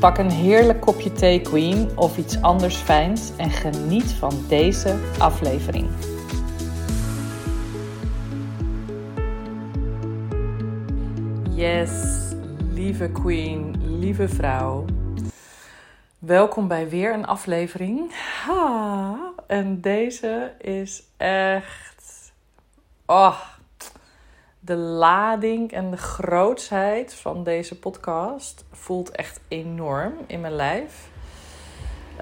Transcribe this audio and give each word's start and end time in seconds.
Pak 0.00 0.18
een 0.18 0.30
heerlijk 0.30 0.80
kopje 0.80 1.12
thee, 1.12 1.40
Queen, 1.40 1.98
of 1.98 2.18
iets 2.18 2.42
anders 2.42 2.76
fijns 2.76 3.36
en 3.36 3.50
geniet 3.50 4.12
van 4.12 4.44
deze 4.48 4.96
aflevering. 5.18 5.88
Yes, 11.50 11.90
lieve 12.72 13.10
Queen, 13.10 13.76
lieve 13.98 14.28
vrouw. 14.28 14.84
Welkom 16.18 16.68
bij 16.68 16.88
weer 16.88 17.14
een 17.14 17.26
aflevering. 17.26 18.12
Ha, 18.44 19.18
en 19.46 19.80
deze 19.80 20.54
is 20.58 21.02
echt. 21.16 22.32
Oh, 23.06 23.40
de 24.68 24.76
lading 24.76 25.72
en 25.72 25.90
de 25.90 25.96
grootsheid 25.96 27.14
van 27.14 27.44
deze 27.44 27.78
podcast 27.78 28.64
voelt 28.72 29.10
echt 29.10 29.40
enorm 29.48 30.14
in 30.26 30.40
mijn 30.40 30.52
lijf. 30.52 31.10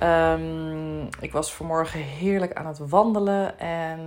Um, 0.03 1.09
ik 1.21 1.33
was 1.33 1.55
vanmorgen 1.55 2.01
heerlijk 2.01 2.53
aan 2.53 2.67
het 2.67 2.79
wandelen 2.79 3.59
en 3.59 4.01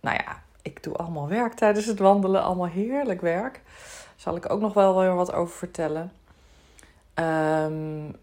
nou 0.00 0.16
ja, 0.16 0.42
ik 0.62 0.82
doe 0.82 0.94
allemaal 0.94 1.28
werk 1.28 1.54
tijdens 1.54 1.86
het 1.86 1.98
wandelen, 1.98 2.42
allemaal 2.42 2.66
heerlijk 2.66 3.20
werk. 3.20 3.60
Zal 4.16 4.36
ik 4.36 4.50
ook 4.50 4.60
nog 4.60 4.74
wel 4.74 4.98
weer 4.98 5.14
wat 5.14 5.32
over 5.32 5.56
vertellen. 5.56 6.12
Um, 7.14 8.16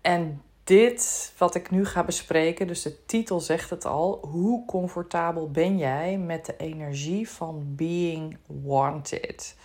en 0.00 0.42
dit 0.64 1.32
wat 1.38 1.54
ik 1.54 1.70
nu 1.70 1.86
ga 1.86 2.04
bespreken, 2.04 2.66
dus 2.66 2.82
de 2.82 3.04
titel 3.04 3.40
zegt 3.40 3.70
het 3.70 3.84
al. 3.84 4.18
Hoe 4.30 4.64
comfortabel 4.66 5.50
ben 5.50 5.78
jij 5.78 6.18
met 6.18 6.46
de 6.46 6.56
energie 6.56 7.30
van 7.30 7.62
being 7.76 8.38
wanted? 8.46 9.56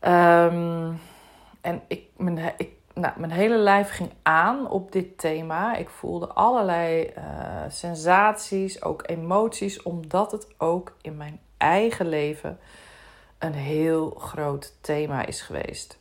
Um, 0.00 1.00
en 1.60 1.82
ik, 1.88 2.04
mijn, 2.16 2.54
ik, 2.56 2.70
nou, 2.94 3.12
mijn 3.16 3.32
hele 3.32 3.56
lijf 3.56 3.90
ging 3.90 4.10
aan 4.22 4.70
op 4.70 4.92
dit 4.92 5.18
thema. 5.18 5.76
Ik 5.76 5.88
voelde 5.88 6.26
allerlei 6.26 7.12
uh, 7.18 7.24
sensaties, 7.68 8.82
ook 8.82 9.02
emoties, 9.06 9.82
omdat 9.82 10.32
het 10.32 10.46
ook 10.58 10.96
in 11.00 11.16
mijn 11.16 11.40
eigen 11.56 12.08
leven 12.08 12.58
een 13.38 13.54
heel 13.54 14.10
groot 14.10 14.74
thema 14.80 15.26
is 15.26 15.40
geweest. 15.40 15.98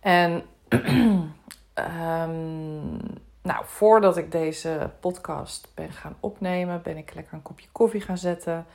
En 0.00 0.42
um, 1.74 3.00
nou, 3.42 3.64
voordat 3.64 4.16
ik 4.16 4.32
deze 4.32 4.90
podcast 5.00 5.68
ben 5.74 5.92
gaan 5.92 6.16
opnemen, 6.20 6.82
ben 6.82 6.96
ik 6.96 7.14
lekker 7.14 7.34
een 7.34 7.42
kopje 7.42 7.68
koffie 7.72 8.00
gaan 8.00 8.18
zetten. 8.18 8.66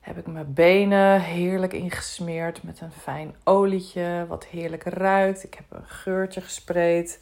Heb 0.00 0.18
ik 0.18 0.26
mijn 0.26 0.54
benen 0.54 1.20
heerlijk 1.20 1.72
ingesmeerd 1.72 2.62
met 2.62 2.80
een 2.80 2.92
fijn 2.92 3.34
olietje, 3.44 4.24
wat 4.28 4.44
heerlijk 4.44 4.82
ruikt. 4.82 5.44
Ik 5.44 5.54
heb 5.54 5.64
een 5.68 5.86
geurtje 5.86 6.40
gespreid. 6.40 7.20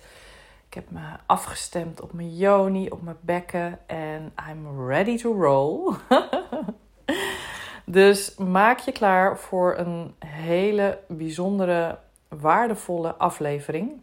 Ik 0.66 0.74
heb 0.74 0.90
me 0.90 1.00
afgestemd 1.26 2.00
op 2.00 2.12
mijn 2.12 2.36
yoni, 2.36 2.88
op 2.88 3.02
mijn 3.02 3.16
bekken 3.20 3.78
en 3.86 4.32
I'm 4.50 4.88
ready 4.88 5.18
to 5.18 5.42
roll. 5.42 5.94
dus 7.84 8.34
maak 8.36 8.78
je 8.78 8.92
klaar 8.92 9.38
voor 9.38 9.76
een 9.76 10.14
hele 10.26 10.98
bijzondere, 11.08 11.98
waardevolle 12.28 13.14
aflevering. 13.14 14.00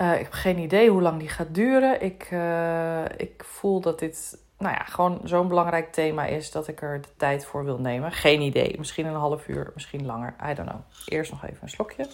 Uh, 0.00 0.12
ik 0.12 0.22
heb 0.22 0.32
geen 0.32 0.58
idee 0.58 0.90
hoe 0.90 1.02
lang 1.02 1.18
die 1.18 1.28
gaat 1.28 1.54
duren. 1.54 2.02
Ik, 2.02 2.30
uh, 2.30 3.04
ik 3.04 3.44
voel 3.44 3.80
dat 3.80 3.98
dit 3.98 4.38
nou 4.58 4.74
ja, 4.74 4.84
gewoon 4.84 5.20
zo'n 5.24 5.48
belangrijk 5.48 5.92
thema 5.92 6.24
is 6.24 6.50
dat 6.50 6.68
ik 6.68 6.82
er 6.82 7.00
de 7.00 7.08
tijd 7.16 7.44
voor 7.44 7.64
wil 7.64 7.78
nemen. 7.78 8.12
Geen 8.12 8.40
idee. 8.40 8.74
Misschien 8.78 9.06
een 9.06 9.14
half 9.14 9.48
uur, 9.48 9.70
misschien 9.74 10.06
langer. 10.06 10.34
I 10.50 10.54
don't 10.54 10.68
know. 10.68 10.80
Eerst 11.06 11.30
nog 11.30 11.44
even 11.44 11.58
een 11.62 11.68
slokje. 11.68 12.08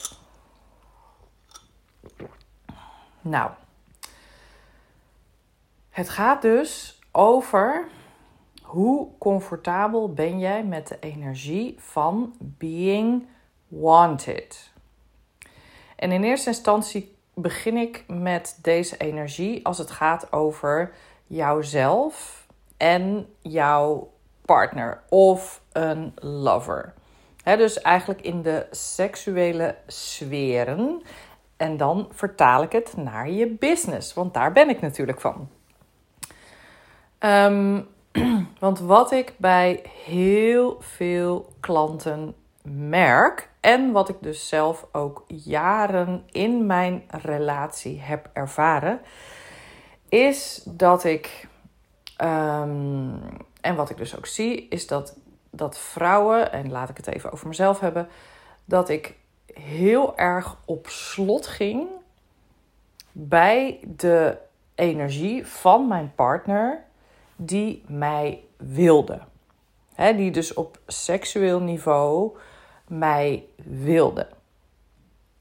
Nou. 3.21 3.51
Het 5.91 6.09
gaat 6.09 6.43
dus 6.43 6.99
over 7.13 7.89
hoe 8.63 9.09
comfortabel 9.19 10.13
ben 10.13 10.39
jij 10.39 10.65
met 10.65 10.89
de 10.89 10.99
energie 11.01 11.75
van 11.79 12.35
being 12.39 13.27
wanted. 13.69 14.73
En 15.97 16.13
in 16.13 16.23
eerste 16.23 16.49
instantie 16.49 17.17
begin 17.43 17.77
ik 17.77 18.05
met 18.07 18.59
deze 18.63 18.97
energie 18.97 19.67
als 19.67 19.79
het 19.79 19.91
gaat 19.91 20.33
over 20.33 20.93
jouzelf 21.27 22.47
en 22.77 23.27
jouw 23.41 24.13
partner 24.45 25.03
of 25.09 25.61
een 25.73 26.13
lover. 26.15 26.95
dus 27.45 27.81
eigenlijk 27.81 28.21
in 28.21 28.43
de 28.43 28.67
seksuele 28.71 29.77
sferen. 29.87 31.03
En 31.57 31.77
dan 31.77 32.09
vertaal 32.13 32.63
ik 32.63 32.73
het 32.73 32.97
naar 32.97 33.31
je 33.31 33.47
business, 33.47 34.15
want 34.15 34.35
daar 34.35 34.53
ben 34.53 34.69
ik 34.69 34.81
natuurlijk 34.81 35.21
van. 35.21 35.49
Um, 37.19 37.89
want 38.59 38.79
wat 38.79 39.13
ik 39.13 39.35
bij 39.37 39.83
heel 40.05 40.77
veel 40.81 41.53
klanten 41.61 42.35
merk 42.63 43.49
en 43.61 43.93
wat 43.93 44.09
ik 44.09 44.17
dus 44.21 44.49
zelf 44.49 44.87
ook 44.93 45.25
jaren 45.27 46.23
in 46.31 46.67
mijn 46.67 47.03
relatie 47.09 48.01
heb 48.01 48.29
ervaren, 48.33 49.01
is 50.09 50.63
dat 50.65 51.05
ik, 51.05 51.49
um, 52.23 53.23
en 53.61 53.75
wat 53.75 53.91
ik 53.91 53.97
dus 53.97 54.17
ook 54.17 54.27
zie, 54.27 54.69
is 54.69 54.87
dat, 54.87 55.17
dat 55.51 55.79
vrouwen, 55.79 56.53
en 56.53 56.71
laat 56.71 56.89
ik 56.89 56.97
het 56.97 57.07
even 57.07 57.33
over 57.33 57.49
mezelf 57.49 57.81
hebben, 57.81 58.09
dat 58.65 58.89
ik 58.89 59.17
heel 59.55 60.17
erg 60.19 60.57
op 60.65 60.89
slot 60.89 61.47
ging 61.47 61.89
bij 63.13 63.81
de 63.97 64.37
energie 64.75 65.47
van 65.47 65.89
mijn 65.89 66.13
partner 66.15 66.85
die 67.37 67.85
mij 67.87 68.45
wilde. 68.57 69.21
He, 69.95 70.17
die 70.17 70.31
dus 70.31 70.55
op 70.55 70.79
seksueel 70.87 71.61
niveau 71.61 72.37
mij 72.91 73.45
wilde. 73.65 74.29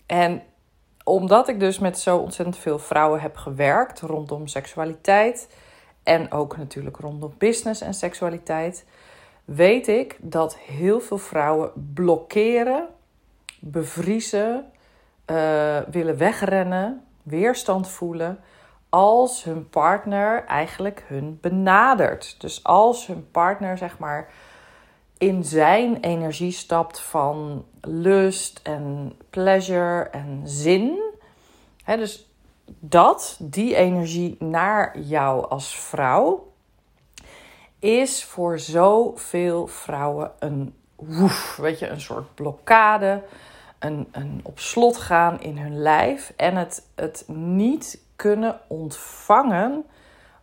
En 0.06 0.42
omdat 1.04 1.48
ik 1.48 1.60
dus 1.60 1.80
met 1.80 2.00
zo 2.00 2.18
ontzettend 2.18 2.58
veel 2.58 2.80
vrouwen 2.80 3.22
heb 3.22 3.36
gewerkt 3.36 4.00
rondom 4.00 4.48
seksualiteit 4.48 5.50
en 6.04 6.32
ook 6.32 6.58
natuurlijk 6.58 6.98
rondom 6.98 7.34
business 7.38 7.82
en 7.82 7.94
seksualiteit, 7.94 8.86
weet 9.46 9.88
ik 9.88 10.18
dat 10.20 10.58
heel 10.58 11.00
veel 11.00 11.18
vrouwen 11.18 11.72
blokkeren, 11.94 12.88
bevriezen, 13.60 14.72
uh, 15.32 15.78
willen 15.92 16.18
wegrennen, 16.18 17.04
weerstand 17.24 17.88
voelen 17.88 18.40
als 18.90 19.44
hun 19.44 19.70
partner 19.70 20.46
eigenlijk 20.46 21.04
hun 21.08 21.38
benadert. 21.42 22.36
Dus 22.42 22.64
als 22.64 23.08
hun 23.08 23.32
partner 23.32 23.78
zeg 23.78 23.98
maar 24.00 24.30
in 25.20 25.44
zijn 25.44 26.00
energie 26.00 26.52
stapt 26.52 27.00
van 27.00 27.66
lust 27.82 28.60
en 28.64 29.14
pleasure 29.30 30.04
en 30.04 30.42
zin. 30.44 31.02
dus 31.86 32.28
dat, 32.66 33.38
die 33.42 33.76
energie 33.76 34.36
naar 34.40 35.00
jou 35.00 35.50
als 35.50 35.80
vrouw, 35.80 36.52
is 37.80 38.24
voor 38.24 38.60
zoveel 38.60 39.68
vrouwen 39.68 40.32
een 40.40 40.74
woef, 40.96 41.56
weet 41.56 41.80
je, 41.80 41.88
een 41.88 42.02
soort 42.02 42.36
blokkade, 42.36 43.24
een, 43.80 44.08
een 44.12 44.40
op 44.44 44.60
slot 44.60 44.98
gaan 44.98 45.42
in 45.42 45.58
hun 45.58 45.82
lijf 45.82 46.34
en 46.36 46.56
het, 46.56 46.88
het 46.96 47.24
niet 47.28 48.02
kunnen 48.16 48.60
ontvangen 48.68 49.86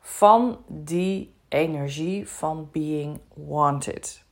van 0.00 0.58
die 0.66 1.34
energie 1.48 2.28
van 2.28 2.68
being 2.72 3.20
wanted. 3.34 4.24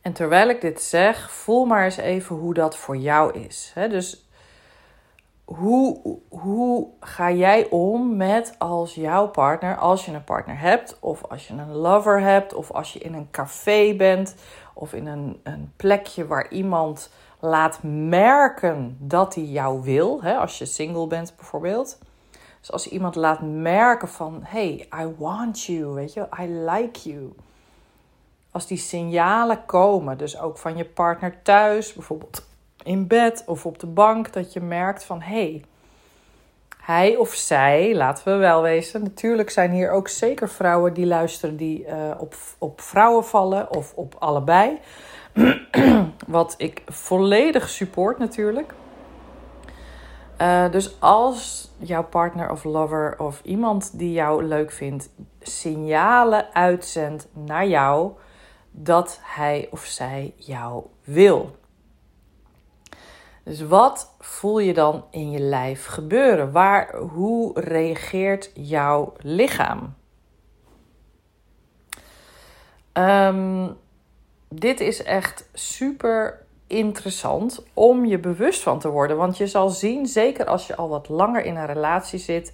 En 0.00 0.12
terwijl 0.12 0.48
ik 0.48 0.60
dit 0.60 0.82
zeg, 0.82 1.30
voel 1.30 1.64
maar 1.64 1.84
eens 1.84 1.96
even 1.96 2.36
hoe 2.36 2.54
dat 2.54 2.76
voor 2.76 2.96
jou 2.96 3.38
is. 3.38 3.72
dus 3.74 4.28
hoe, 5.44 6.18
hoe 6.28 6.88
ga 7.00 7.30
jij 7.30 7.68
om 7.70 8.16
met 8.16 8.54
als 8.58 8.94
jouw 8.94 9.28
partner, 9.28 9.76
als 9.76 10.04
je 10.04 10.12
een 10.12 10.24
partner 10.24 10.58
hebt, 10.58 10.96
of 11.00 11.24
als 11.24 11.48
je 11.48 11.54
een 11.54 11.74
lover 11.74 12.20
hebt, 12.20 12.54
of 12.54 12.70
als 12.70 12.92
je 12.92 12.98
in 12.98 13.14
een 13.14 13.30
café 13.30 13.94
bent, 13.96 14.34
of 14.74 14.92
in 14.92 15.06
een, 15.06 15.40
een 15.42 15.72
plekje 15.76 16.26
waar 16.26 16.50
iemand 16.50 17.10
laat 17.40 17.82
merken 17.82 18.96
dat 18.98 19.34
hij 19.34 19.44
jou 19.44 19.82
wil, 19.82 20.22
als 20.22 20.58
je 20.58 20.64
single 20.64 21.06
bent 21.06 21.32
bijvoorbeeld. 21.36 21.98
Dus 22.60 22.72
als 22.72 22.88
iemand 22.88 23.14
laat 23.14 23.40
merken 23.42 24.08
van, 24.08 24.40
hey, 24.42 24.88
I 25.00 25.14
want 25.18 25.62
you, 25.62 25.86
weet 25.86 26.12
je, 26.12 26.28
I 26.40 26.46
like 26.46 27.08
you. 27.08 27.32
Als 28.50 28.66
die 28.66 28.78
signalen 28.78 29.64
komen, 29.66 30.18
dus 30.18 30.38
ook 30.38 30.58
van 30.58 30.76
je 30.76 30.84
partner 30.84 31.42
thuis, 31.42 31.92
bijvoorbeeld 31.92 32.48
in 32.82 33.06
bed 33.06 33.42
of 33.46 33.66
op 33.66 33.78
de 33.78 33.86
bank, 33.86 34.32
dat 34.32 34.52
je 34.52 34.60
merkt 34.60 35.04
van, 35.04 35.20
hey, 35.20 35.64
hij 36.80 37.16
of 37.16 37.34
zij, 37.34 37.94
laten 37.94 38.32
we 38.32 38.38
wel 38.38 38.62
wezen. 38.62 39.02
Natuurlijk 39.02 39.50
zijn 39.50 39.70
hier 39.70 39.90
ook 39.90 40.08
zeker 40.08 40.48
vrouwen 40.48 40.94
die 40.94 41.06
luisteren 41.06 41.56
die 41.56 41.86
uh, 41.86 41.94
op, 42.18 42.34
op 42.58 42.80
vrouwen 42.80 43.24
vallen 43.24 43.76
of 43.76 43.92
op 43.94 44.16
allebei. 44.18 44.78
Wat 46.26 46.54
ik 46.56 46.82
volledig 46.86 47.68
support 47.68 48.18
natuurlijk. 48.18 48.74
Uh, 50.40 50.70
dus 50.70 51.00
als 51.00 51.70
jouw 51.78 52.04
partner 52.04 52.50
of 52.50 52.64
lover 52.64 53.14
of 53.18 53.40
iemand 53.44 53.98
die 53.98 54.12
jou 54.12 54.44
leuk 54.44 54.72
vindt 54.72 55.10
signalen 55.40 56.54
uitzendt 56.54 57.28
naar 57.32 57.66
jou 57.66 58.12
dat 58.70 59.18
hij 59.22 59.68
of 59.70 59.84
zij 59.84 60.34
jou 60.36 60.84
wil. 61.04 61.58
Dus 63.42 63.60
wat 63.60 64.14
voel 64.18 64.58
je 64.58 64.74
dan 64.74 65.04
in 65.10 65.30
je 65.30 65.38
lijf 65.38 65.86
gebeuren? 65.86 66.52
Waar, 66.52 66.96
hoe 66.96 67.60
reageert 67.60 68.50
jouw 68.54 69.12
lichaam? 69.18 69.94
Um, 72.92 73.76
dit 74.48 74.80
is 74.80 75.02
echt 75.02 75.48
super 75.52 76.46
interessant 76.66 77.64
om 77.74 78.04
je 78.04 78.18
bewust 78.18 78.62
van 78.62 78.78
te 78.78 78.88
worden. 78.88 79.16
Want 79.16 79.36
je 79.36 79.46
zal 79.46 79.68
zien, 79.68 80.06
zeker 80.06 80.46
als 80.46 80.66
je 80.66 80.76
al 80.76 80.88
wat 80.88 81.08
langer 81.08 81.44
in 81.44 81.56
een 81.56 81.66
relatie 81.66 82.18
zit 82.18 82.52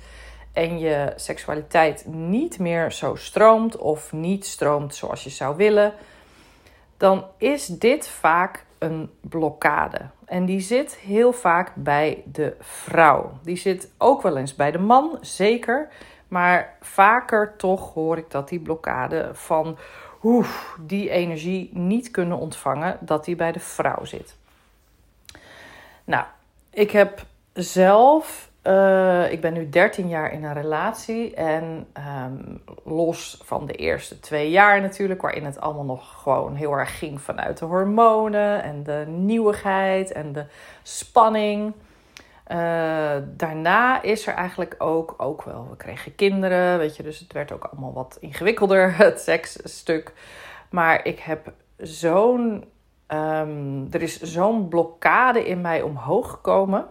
en 0.57 0.79
je 0.79 1.13
seksualiteit 1.17 2.07
niet 2.07 2.59
meer 2.59 2.93
zo 2.93 3.15
stroomt 3.15 3.77
of 3.77 4.13
niet 4.13 4.47
stroomt 4.47 4.95
zoals 4.95 5.25
je 5.25 5.31
zou 5.31 5.57
willen, 5.57 5.93
dan 6.97 7.25
is 7.37 7.67
dit 7.67 8.09
vaak 8.09 8.65
een 8.79 9.11
blokkade. 9.21 10.01
En 10.25 10.45
die 10.45 10.61
zit 10.61 10.95
heel 10.95 11.33
vaak 11.33 11.73
bij 11.75 12.23
de 12.33 12.57
vrouw. 12.61 13.33
Die 13.43 13.57
zit 13.57 13.91
ook 13.99 14.23
wel 14.23 14.37
eens 14.37 14.55
bij 14.55 14.71
de 14.71 14.79
man, 14.79 15.19
zeker. 15.21 15.89
Maar 16.29 16.77
vaker 16.81 17.55
toch 17.57 17.95
hoor 17.95 18.17
ik 18.17 18.31
dat 18.31 18.49
die 18.49 18.61
blokkade 18.61 19.31
van 19.33 19.79
die 20.81 21.11
energie 21.11 21.71
niet 21.73 22.11
kunnen 22.11 22.39
ontvangen, 22.39 22.99
dat 23.01 23.25
die 23.25 23.37
bij 23.37 23.53
de 23.53 23.61
vrouw 23.61 24.05
zit. 24.05 24.37
Nou, 26.05 26.25
ik 26.71 26.91
heb 26.91 27.25
zelf, 27.53 28.51
uh, 28.67 29.33
ik 29.33 29.41
ben 29.41 29.53
nu 29.53 29.69
13 29.69 30.09
jaar 30.09 30.33
in 30.33 30.45
een 30.45 30.53
relatie 30.53 31.35
en 31.35 31.87
um, 32.25 32.63
los 32.85 33.41
van 33.45 33.67
de 33.67 33.73
eerste 33.73 34.21
twee 34.21 34.51
jaar 34.51 34.81
natuurlijk, 34.81 35.23
waarin 35.23 35.45
het 35.45 35.61
allemaal 35.61 35.85
nog 35.85 36.23
gewoon 36.23 36.55
heel 36.55 36.73
erg 36.73 36.99
ging 36.99 37.21
vanuit 37.21 37.59
de 37.59 37.65
hormonen 37.65 38.63
en 38.63 38.83
de 38.83 39.05
nieuwigheid 39.09 40.13
en 40.13 40.33
de 40.33 40.45
spanning. 40.83 41.73
Uh, 42.53 42.57
daarna 43.37 44.03
is 44.03 44.27
er 44.27 44.35
eigenlijk 44.35 44.75
ook, 44.79 45.15
ook 45.17 45.43
wel, 45.43 45.67
we 45.71 45.77
kregen 45.77 46.15
kinderen, 46.15 46.79
weet 46.79 46.97
je, 46.97 47.03
dus 47.03 47.19
het 47.19 47.33
werd 47.33 47.53
ook 47.53 47.65
allemaal 47.65 47.93
wat 47.93 48.17
ingewikkelder, 48.21 48.97
het 49.05 49.21
seksstuk. 49.21 50.13
Maar 50.71 51.05
ik 51.05 51.19
heb 51.19 51.53
zo'n, 51.77 52.65
um, 53.09 53.89
er 53.91 54.03
is 54.03 54.21
zo'n 54.21 54.69
blokkade 54.69 55.47
in 55.47 55.61
mij 55.61 55.83
omhoog 55.83 56.31
gekomen. 56.31 56.87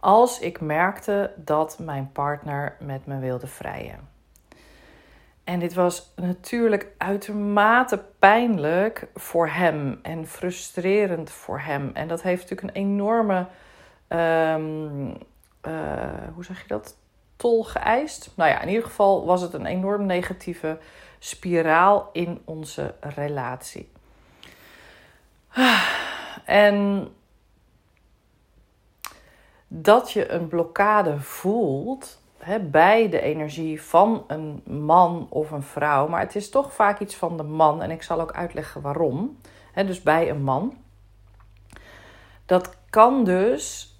Als 0.00 0.40
ik 0.40 0.60
merkte 0.60 1.32
dat 1.36 1.78
mijn 1.78 2.12
partner 2.12 2.76
met 2.80 3.06
me 3.06 3.18
wilde 3.18 3.46
vrijen. 3.46 4.08
En 5.44 5.58
dit 5.58 5.74
was 5.74 6.12
natuurlijk 6.16 6.86
uitermate 6.98 8.04
pijnlijk 8.18 9.08
voor 9.14 9.48
hem 9.48 9.98
en 10.02 10.26
frustrerend 10.26 11.30
voor 11.30 11.60
hem. 11.60 11.90
En 11.94 12.08
dat 12.08 12.22
heeft 12.22 12.42
natuurlijk 12.42 12.76
een 12.76 12.82
enorme 12.82 13.46
um, 14.08 15.16
hoe 16.34 16.44
zeg 16.44 16.62
je 16.62 16.68
dat? 16.68 16.96
Tol 17.36 17.64
geëist. 17.64 18.32
Nou 18.36 18.50
ja, 18.50 18.60
in 18.60 18.68
ieder 18.68 18.84
geval 18.84 19.26
was 19.26 19.42
het 19.42 19.52
een 19.52 19.66
enorm 19.66 20.06
negatieve 20.06 20.78
spiraal 21.18 22.08
in 22.12 22.42
onze 22.44 22.94
relatie. 23.00 23.92
En 26.44 27.08
dat 29.72 30.12
je 30.12 30.30
een 30.30 30.48
blokkade 30.48 31.20
voelt 31.20 32.22
hè, 32.38 32.58
bij 32.58 33.08
de 33.08 33.20
energie 33.20 33.82
van 33.82 34.24
een 34.26 34.62
man 34.66 35.26
of 35.28 35.50
een 35.50 35.62
vrouw, 35.62 36.08
maar 36.08 36.20
het 36.20 36.36
is 36.36 36.50
toch 36.50 36.72
vaak 36.72 37.00
iets 37.00 37.14
van 37.16 37.36
de 37.36 37.42
man 37.42 37.82
en 37.82 37.90
ik 37.90 38.02
zal 38.02 38.20
ook 38.20 38.32
uitleggen 38.32 38.80
waarom. 38.80 39.38
Hè, 39.72 39.84
dus 39.84 40.02
bij 40.02 40.30
een 40.30 40.42
man. 40.42 40.76
Dat 42.46 42.76
kan 42.90 43.24
dus 43.24 43.94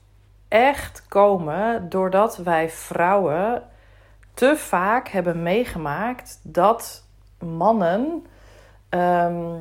echt 0.49 1.07
komen 1.09 1.89
doordat 1.89 2.37
wij 2.37 2.71
vrouwen 2.71 3.63
te 4.35 4.57
vaak 4.57 5.09
hebben 5.09 5.43
meegemaakt 5.43 6.41
dat 6.43 7.07
mannen 7.39 8.27
ehm, 8.89 9.59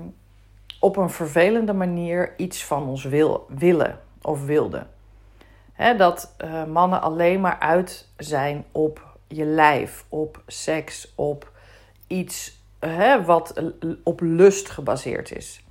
op 0.80 0.98
een 0.98 1.10
vervelende 1.10 1.74
manier 1.74 2.34
iets 2.38 2.66
van 2.66 2.88
ons 2.88 3.04
wil, 3.04 3.46
willen 3.50 4.00
of 4.22 4.46
wilden. 4.46 4.98
Dat 5.98 6.36
uh, 6.44 6.66
mannen 6.66 7.02
alleen 7.02 7.42
maar 7.42 7.60
uit 7.60 8.08
zijn 8.18 8.66
op 8.72 9.18
je 9.28 9.46
lijf, 9.46 10.06
op 10.10 10.42
seks, 10.48 11.14
op 11.16 11.52
iets 12.08 12.58
wat 13.26 13.64
op 14.04 14.22
lust 14.22 14.70
gebaseerd 14.70 15.36
is. 15.36 15.64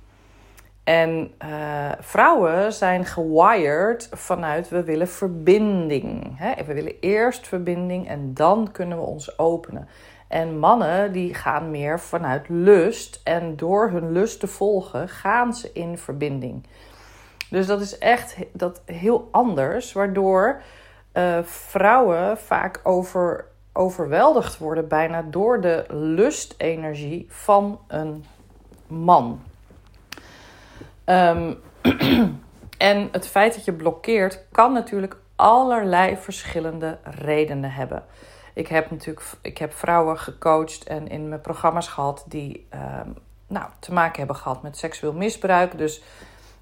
En 0.83 1.33
uh, 1.45 1.91
vrouwen 1.99 2.73
zijn 2.73 3.05
gewired 3.05 4.09
vanuit 4.11 4.69
we 4.69 4.83
willen 4.83 5.07
verbinding. 5.07 6.39
We 6.65 6.73
willen 6.73 6.99
eerst 6.99 7.47
verbinding 7.47 8.07
en 8.07 8.33
dan 8.33 8.71
kunnen 8.71 8.97
we 8.97 9.03
ons 9.03 9.39
openen. 9.39 9.87
En 10.27 10.59
mannen 10.59 11.11
die 11.11 11.33
gaan 11.33 11.71
meer 11.71 11.99
vanuit 11.99 12.49
lust 12.49 13.21
en 13.23 13.55
door 13.55 13.89
hun 13.89 14.11
lust 14.11 14.39
te 14.39 14.47
volgen 14.47 15.09
gaan 15.09 15.53
ze 15.53 15.69
in 15.73 15.97
verbinding. 15.97 16.65
Dus 17.49 17.67
dat 17.67 17.81
is 17.81 17.97
echt 17.97 18.35
dat 18.53 18.81
heel 18.85 19.27
anders, 19.31 19.93
waardoor 19.93 20.61
uh, 21.13 21.43
vrouwen 21.43 22.37
vaak 22.37 22.79
over, 22.83 23.45
overweldigd 23.73 24.57
worden 24.57 24.87
bijna 24.87 25.21
door 25.21 25.61
de 25.61 25.85
lustenergie 25.89 27.25
van 27.29 27.79
een 27.87 28.25
man. 28.87 29.41
Um, 31.05 31.57
en 32.77 33.09
het 33.11 33.27
feit 33.27 33.55
dat 33.55 33.65
je 33.65 33.73
blokkeert 33.73 34.45
kan 34.51 34.73
natuurlijk 34.73 35.17
allerlei 35.35 36.17
verschillende 36.17 36.97
redenen 37.03 37.71
hebben. 37.71 38.03
Ik 38.53 38.67
heb 38.67 38.91
natuurlijk 38.91 39.25
ik 39.41 39.57
heb 39.57 39.73
vrouwen 39.73 40.17
gecoacht 40.17 40.83
en 40.83 41.07
in 41.07 41.29
mijn 41.29 41.41
programma's 41.41 41.87
gehad 41.87 42.25
die 42.27 42.67
um, 42.73 43.15
nou, 43.47 43.69
te 43.79 43.93
maken 43.93 44.17
hebben 44.17 44.35
gehad 44.35 44.61
met 44.61 44.77
seksueel 44.77 45.13
misbruik. 45.13 45.77
Dus 45.77 46.01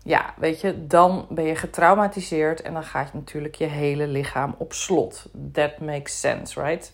ja, 0.07 0.33
weet 0.37 0.61
je, 0.61 0.87
dan 0.87 1.25
ben 1.29 1.43
je 1.43 1.55
getraumatiseerd 1.55 2.61
en 2.61 2.73
dan 2.73 2.83
gaat 2.83 3.09
je 3.11 3.17
natuurlijk 3.17 3.55
je 3.55 3.65
hele 3.65 4.07
lichaam 4.07 4.55
op 4.57 4.73
slot. 4.73 5.25
That 5.51 5.79
makes 5.79 6.19
sense, 6.19 6.61
right? 6.61 6.91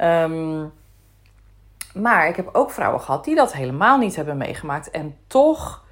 Um, 0.00 0.72
maar 1.94 2.28
ik 2.28 2.36
heb 2.36 2.48
ook 2.52 2.70
vrouwen 2.70 3.00
gehad 3.00 3.24
die 3.24 3.34
dat 3.34 3.52
helemaal 3.52 3.98
niet 3.98 4.16
hebben 4.16 4.36
meegemaakt 4.36 4.90
en 4.90 5.16
toch 5.26 5.84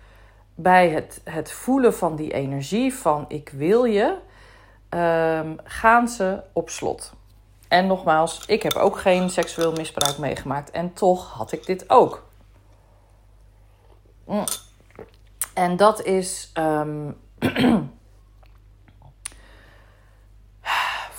bij 0.54 0.88
het, 0.88 1.20
het 1.24 1.52
voelen 1.52 1.94
van 1.94 2.16
die 2.16 2.32
energie 2.32 2.94
van 2.94 3.24
ik 3.28 3.48
wil 3.48 3.84
je, 3.84 4.16
um, 4.90 5.56
gaan 5.64 6.08
ze 6.08 6.42
op 6.52 6.70
slot. 6.70 7.12
En 7.68 7.86
nogmaals, 7.86 8.46
ik 8.46 8.62
heb 8.62 8.74
ook 8.74 8.98
geen 8.98 9.30
seksueel 9.30 9.72
misbruik 9.72 10.18
meegemaakt 10.18 10.70
en 10.70 10.92
toch 10.92 11.32
had 11.32 11.52
ik 11.52 11.66
dit 11.66 11.90
ook. 11.90 12.24
Mm. 14.24 14.44
En 15.56 15.76
dat 15.76 16.02
is 16.02 16.52
um, 16.54 17.16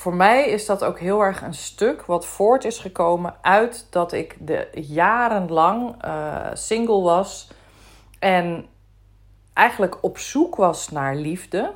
voor 0.01 0.13
mij 0.13 0.50
is 0.50 0.65
dat 0.65 0.84
ook 0.84 1.00
heel 1.00 1.22
erg 1.22 1.41
een 1.41 1.53
stuk 1.53 2.06
wat 2.06 2.25
voort 2.25 2.65
is 2.65 2.79
gekomen 2.79 3.36
uit 3.41 3.88
dat 3.89 4.12
ik 4.12 4.38
de 4.39 4.67
jarenlang 4.74 6.06
uh, 6.06 6.48
single 6.53 7.01
was 7.01 7.51
en 8.20 8.67
eigenlijk 9.53 10.03
op 10.03 10.17
zoek 10.17 10.56
was 10.56 10.89
naar 10.89 11.15
liefde, 11.15 11.74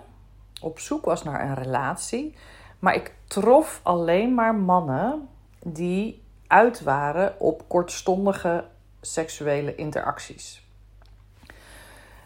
op 0.61 0.79
zoek 0.79 1.05
was 1.05 1.23
naar 1.23 1.41
een 1.41 1.55
relatie. 1.55 2.35
Maar 2.79 2.95
ik 2.95 3.15
trof 3.27 3.79
alleen 3.83 4.33
maar 4.33 4.55
mannen 4.55 5.29
die 5.65 6.23
uit 6.47 6.81
waren 6.81 7.39
op 7.39 7.63
kortstondige 7.67 8.65
seksuele 9.01 9.75
interacties. 9.75 10.60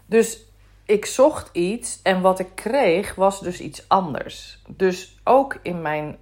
Dus 0.06 0.44
ik 0.84 1.06
zocht 1.06 1.48
iets 1.52 2.02
en 2.02 2.20
wat 2.20 2.38
ik 2.38 2.48
kreeg 2.54 3.14
was 3.14 3.40
dus 3.40 3.60
iets 3.60 3.88
anders. 3.88 4.62
Dus 4.68 5.20
ook 5.24 5.58
in 5.62 5.82
mijn 5.82 6.16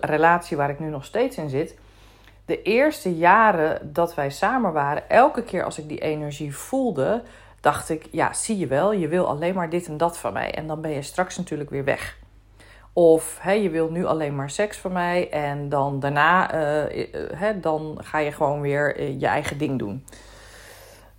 relatie 0.00 0.56
waar 0.56 0.70
ik 0.70 0.78
nu 0.78 0.88
nog 0.88 1.04
steeds 1.04 1.36
in 1.36 1.48
zit, 1.48 1.78
de 2.44 2.62
eerste 2.62 3.16
jaren 3.16 3.92
dat 3.92 4.14
wij 4.14 4.30
samen 4.30 4.72
waren, 4.72 5.10
elke 5.10 5.42
keer 5.42 5.64
als 5.64 5.78
ik 5.78 5.88
die 5.88 6.00
energie 6.00 6.56
voelde, 6.56 7.22
dacht 7.60 7.88
ik: 7.88 8.08
ja, 8.10 8.32
zie 8.32 8.58
je 8.58 8.66
wel, 8.66 8.92
je 8.92 9.08
wil 9.08 9.26
alleen 9.26 9.54
maar 9.54 9.70
dit 9.70 9.86
en 9.86 9.96
dat 9.96 10.18
van 10.18 10.32
mij. 10.32 10.54
En 10.54 10.66
dan 10.66 10.80
ben 10.80 10.90
je 10.90 11.02
straks 11.02 11.36
natuurlijk 11.36 11.70
weer 11.70 11.84
weg. 11.84 12.18
Of 12.92 13.38
hè, 13.40 13.52
je 13.52 13.70
wil 13.70 13.90
nu 13.90 14.04
alleen 14.04 14.34
maar 14.34 14.50
seks 14.50 14.78
van 14.78 14.92
mij 14.92 15.30
en 15.30 15.68
dan 15.68 16.00
daarna 16.00 16.54
uh, 16.54 17.50
dan 17.60 17.98
ga 18.00 18.18
je 18.18 18.32
gewoon 18.32 18.60
weer 18.60 18.96
eh, 18.96 19.20
je 19.20 19.26
eigen 19.26 19.58
ding 19.58 19.78
doen. 19.78 20.06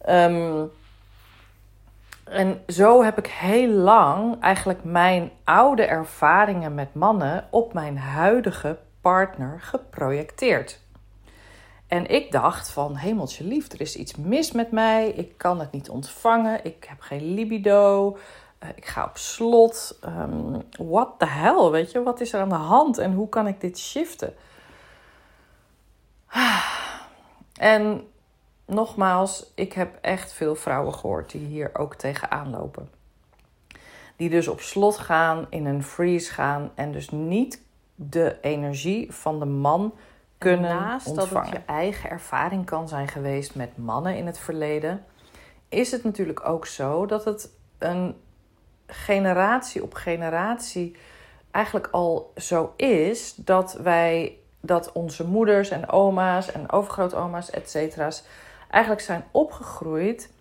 Um, 0.09 0.71
en 2.33 2.63
zo 2.67 3.03
heb 3.03 3.17
ik 3.17 3.27
heel 3.27 3.69
lang 3.69 4.41
eigenlijk 4.41 4.83
mijn 4.83 5.31
oude 5.43 5.83
ervaringen 5.83 6.75
met 6.75 6.93
mannen 6.93 7.47
op 7.51 7.73
mijn 7.73 7.97
huidige 7.97 8.77
partner 9.01 9.61
geprojecteerd. 9.61 10.81
En 11.87 12.07
ik 12.07 12.31
dacht 12.31 12.69
van 12.69 12.95
hemeltje 12.95 13.43
lief, 13.43 13.71
er 13.71 13.81
is 13.81 13.95
iets 13.95 14.15
mis 14.15 14.51
met 14.51 14.71
mij. 14.71 15.09
Ik 15.09 15.37
kan 15.37 15.59
het 15.59 15.71
niet 15.71 15.89
ontvangen. 15.89 16.65
Ik 16.65 16.85
heb 16.89 17.01
geen 17.01 17.33
libido. 17.33 18.17
Uh, 18.63 18.69
ik 18.75 18.85
ga 18.85 19.03
op 19.03 19.17
slot. 19.17 19.99
Um, 20.05 20.61
what 20.77 21.09
the 21.17 21.25
hell, 21.25 21.69
weet 21.69 21.91
je? 21.91 22.03
Wat 22.03 22.21
is 22.21 22.33
er 22.33 22.41
aan 22.41 22.49
de 22.49 22.55
hand 22.55 22.97
en 22.97 23.13
hoe 23.13 23.29
kan 23.29 23.47
ik 23.47 23.61
dit 23.61 23.79
shiften? 23.79 24.33
En 27.53 28.07
nogmaals, 28.73 29.51
ik 29.55 29.73
heb 29.73 29.97
echt 30.01 30.33
veel 30.33 30.55
vrouwen 30.55 30.93
gehoord 30.93 31.31
die 31.31 31.45
hier 31.45 31.69
ook 31.73 31.95
tegenaan 31.95 32.49
lopen. 32.49 32.89
Die 34.15 34.29
dus 34.29 34.47
op 34.47 34.61
slot 34.61 34.97
gaan, 34.97 35.45
in 35.49 35.65
een 35.65 35.83
freeze 35.83 36.31
gaan 36.31 36.71
en 36.75 36.91
dus 36.91 37.09
niet 37.09 37.61
de 37.95 38.37
energie 38.41 39.11
van 39.11 39.39
de 39.39 39.45
man 39.45 39.93
kunnen 40.37 40.69
Naast 40.75 41.07
ontvangen. 41.07 41.33
dat 41.33 41.45
het 41.45 41.53
je 41.53 41.73
eigen 41.73 42.09
ervaring 42.09 42.65
kan 42.65 42.87
zijn 42.87 43.07
geweest 43.07 43.55
met 43.55 43.77
mannen 43.77 44.15
in 44.15 44.25
het 44.25 44.39
verleden, 44.39 45.05
is 45.69 45.91
het 45.91 46.03
natuurlijk 46.03 46.47
ook 46.47 46.65
zo 46.65 47.05
dat 47.05 47.25
het 47.25 47.49
een 47.77 48.15
generatie 48.87 49.83
op 49.83 49.93
generatie 49.93 50.95
eigenlijk 51.51 51.87
al 51.91 52.31
zo 52.37 52.73
is 52.75 53.35
dat 53.35 53.73
wij 53.73 54.37
dat 54.59 54.91
onze 54.91 55.27
moeders 55.27 55.69
en 55.69 55.89
oma's 55.89 56.51
en 56.51 56.71
overgrootoma's, 56.71 57.49
et 57.49 57.69
cetera's, 57.69 58.23
eigenlijk 58.73 59.03
zijn 59.03 59.23
opgegroeid 59.31 60.31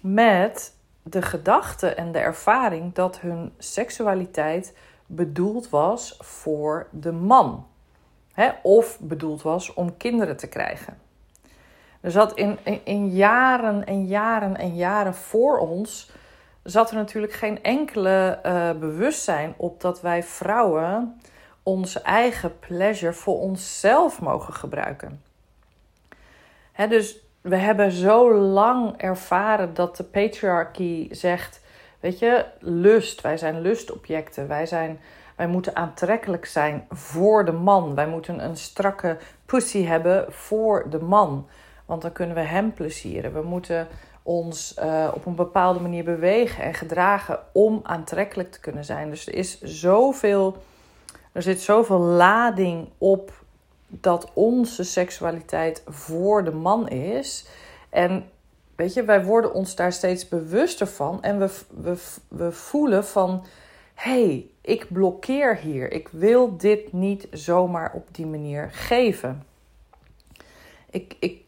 met 0.00 0.74
de 1.02 1.22
gedachte 1.22 1.94
en 1.94 2.12
de 2.12 2.18
ervaring 2.18 2.94
dat 2.94 3.20
hun 3.20 3.52
seksualiteit 3.58 4.76
bedoeld 5.06 5.68
was 5.68 6.16
voor 6.18 6.86
de 6.90 7.12
man. 7.12 7.66
Hè, 8.32 8.50
of 8.62 8.98
bedoeld 9.00 9.42
was 9.42 9.74
om 9.74 9.96
kinderen 9.96 10.36
te 10.36 10.48
krijgen. 10.48 10.98
Er 12.00 12.10
zat 12.10 12.34
in, 12.36 12.58
in, 12.84 13.10
jaren 13.10 13.86
en 13.86 14.06
jaren 14.06 14.56
en 14.56 14.74
jaren 14.74 15.14
voor 15.14 15.58
ons 15.58 16.10
zat 16.62 16.90
er 16.90 16.96
natuurlijk 16.96 17.32
geen 17.32 17.62
enkele 17.62 18.40
uh, 18.46 18.70
bewustzijn 18.70 19.54
op 19.56 19.80
dat 19.80 20.00
wij 20.00 20.22
vrouwen 20.22 21.20
onze 21.62 22.00
eigen 22.00 22.58
pleasure 22.58 23.12
voor 23.12 23.40
onszelf 23.40 24.20
mogen 24.20 24.54
gebruiken. 24.54 25.22
Hè, 26.72 26.88
dus 26.88 27.18
we 27.40 27.56
hebben 27.56 27.92
zo 27.92 28.34
lang 28.34 28.96
ervaren 28.96 29.74
dat 29.74 29.96
de 29.96 30.04
patriarchie 30.04 31.14
zegt: 31.14 31.60
Weet 32.00 32.18
je, 32.18 32.44
lust, 32.58 33.20
wij 33.20 33.36
zijn 33.36 33.60
lustobjecten, 33.60 34.48
wij, 34.48 34.66
zijn, 34.66 35.00
wij 35.36 35.46
moeten 35.46 35.76
aantrekkelijk 35.76 36.46
zijn 36.46 36.86
voor 36.90 37.44
de 37.44 37.52
man. 37.52 37.94
Wij 37.94 38.06
moeten 38.06 38.44
een 38.44 38.56
strakke 38.56 39.16
pussy 39.46 39.84
hebben 39.84 40.32
voor 40.32 40.86
de 40.90 40.98
man, 40.98 41.46
want 41.86 42.02
dan 42.02 42.12
kunnen 42.12 42.36
we 42.36 42.42
hem 42.42 42.74
plezieren. 42.74 43.32
We 43.32 43.42
moeten 43.42 43.88
ons 44.22 44.76
uh, 44.78 45.08
op 45.14 45.26
een 45.26 45.34
bepaalde 45.34 45.80
manier 45.80 46.04
bewegen 46.04 46.64
en 46.64 46.74
gedragen 46.74 47.38
om 47.52 47.80
aantrekkelijk 47.82 48.52
te 48.52 48.60
kunnen 48.60 48.84
zijn. 48.84 49.10
Dus 49.10 49.26
er 49.26 49.34
is 49.34 49.60
zoveel, 49.60 50.56
er 51.32 51.42
zit 51.42 51.60
zoveel 51.60 51.98
lading 51.98 52.88
op 52.98 53.39
dat 53.90 54.30
onze 54.34 54.84
seksualiteit 54.84 55.82
voor 55.86 56.44
de 56.44 56.52
man 56.52 56.88
is. 56.88 57.46
En 57.88 58.30
weet 58.76 58.94
je, 58.94 59.04
wij 59.04 59.24
worden 59.24 59.54
ons 59.54 59.74
daar 59.74 59.92
steeds 59.92 60.28
bewuster 60.28 60.86
van. 60.86 61.22
En 61.22 61.38
we, 61.38 61.50
we, 61.68 61.96
we 62.28 62.52
voelen 62.52 63.04
van: 63.04 63.44
hé, 63.94 64.24
hey, 64.24 64.46
ik 64.60 64.86
blokkeer 64.88 65.56
hier. 65.56 65.92
Ik 65.92 66.08
wil 66.08 66.56
dit 66.56 66.92
niet 66.92 67.28
zomaar 67.30 67.92
op 67.94 68.08
die 68.10 68.26
manier 68.26 68.68
geven. 68.72 69.46
Ik, 70.90 71.16
ik, 71.20 71.40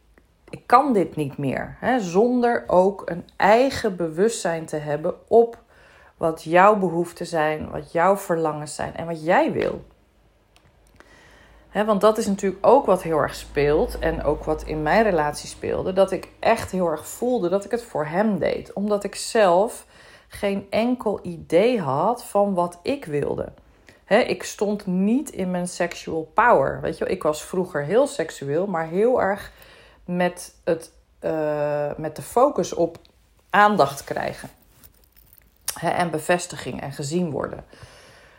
ik 0.48 0.66
kan 0.66 0.92
dit 0.92 1.16
niet 1.16 1.36
meer. 1.36 1.76
Hè, 1.80 2.00
zonder 2.00 2.64
ook 2.66 3.02
een 3.04 3.24
eigen 3.36 3.96
bewustzijn 3.96 4.64
te 4.64 4.76
hebben 4.76 5.14
op 5.28 5.60
wat 6.16 6.42
jouw 6.42 6.76
behoeften 6.76 7.26
zijn, 7.26 7.70
wat 7.70 7.92
jouw 7.92 8.16
verlangens 8.16 8.74
zijn 8.74 8.96
en 8.96 9.06
wat 9.06 9.24
jij 9.24 9.52
wil 9.52 9.84
want 11.72 12.00
dat 12.00 12.18
is 12.18 12.26
natuurlijk 12.26 12.66
ook 12.66 12.86
wat 12.86 13.02
heel 13.02 13.18
erg 13.18 13.34
speelt. 13.34 13.98
En 13.98 14.24
ook 14.24 14.44
wat 14.44 14.62
in 14.62 14.82
mijn 14.82 15.02
relatie 15.02 15.48
speelde. 15.48 15.92
Dat 15.92 16.10
ik 16.10 16.28
echt 16.38 16.70
heel 16.70 16.86
erg 16.86 17.08
voelde 17.08 17.48
dat 17.48 17.64
ik 17.64 17.70
het 17.70 17.82
voor 17.82 18.06
hem 18.06 18.38
deed. 18.38 18.72
Omdat 18.72 19.04
ik 19.04 19.14
zelf 19.14 19.86
geen 20.28 20.66
enkel 20.70 21.18
idee 21.22 21.80
had 21.80 22.24
van 22.24 22.54
wat 22.54 22.78
ik 22.82 23.04
wilde. 23.04 23.52
ik 24.06 24.42
stond 24.42 24.86
niet 24.86 25.30
in 25.30 25.50
mijn 25.50 25.68
sexual 25.68 26.30
power. 26.34 26.80
Weet 26.80 26.98
je, 26.98 27.06
ik 27.06 27.22
was 27.22 27.42
vroeger 27.44 27.84
heel 27.84 28.06
seksueel, 28.06 28.66
maar 28.66 28.86
heel 28.86 29.22
erg 29.22 29.52
met, 30.04 30.54
het, 30.64 30.92
uh, 31.20 31.90
met 31.96 32.16
de 32.16 32.22
focus 32.22 32.72
op 32.72 32.98
aandacht 33.50 34.04
krijgen. 34.04 34.48
en 35.80 36.10
bevestiging 36.10 36.80
en 36.80 36.92
gezien 36.92 37.30
worden. 37.30 37.64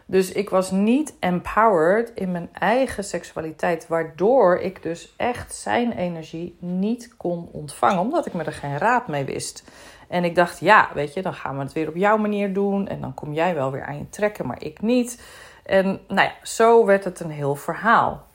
Dus 0.05 0.31
ik 0.31 0.49
was 0.49 0.71
niet 0.71 1.13
empowered 1.19 2.11
in 2.15 2.31
mijn 2.31 2.49
eigen 2.53 3.03
seksualiteit, 3.03 3.87
waardoor 3.87 4.59
ik 4.59 4.83
dus 4.83 5.13
echt 5.17 5.55
zijn 5.55 5.91
energie 5.91 6.55
niet 6.59 7.17
kon 7.17 7.49
ontvangen, 7.51 7.99
omdat 7.99 8.25
ik 8.25 8.33
me 8.33 8.43
er 8.43 8.53
geen 8.53 8.77
raad 8.77 9.07
mee 9.07 9.23
wist. 9.23 9.63
En 10.07 10.23
ik 10.23 10.35
dacht, 10.35 10.59
ja, 10.59 10.89
weet 10.93 11.13
je, 11.13 11.21
dan 11.21 11.33
gaan 11.33 11.55
we 11.55 11.63
het 11.63 11.73
weer 11.73 11.87
op 11.87 11.95
jouw 11.95 12.17
manier 12.17 12.53
doen 12.53 12.87
en 12.87 13.01
dan 13.01 13.13
kom 13.13 13.33
jij 13.33 13.55
wel 13.55 13.71
weer 13.71 13.83
aan 13.83 13.97
je 13.97 14.09
trekken, 14.09 14.47
maar 14.47 14.61
ik 14.63 14.81
niet. 14.81 15.23
En 15.63 15.99
nou 16.07 16.27
ja, 16.27 16.33
zo 16.43 16.85
werd 16.85 17.03
het 17.03 17.19
een 17.19 17.31
heel 17.31 17.55
verhaal. 17.55 18.25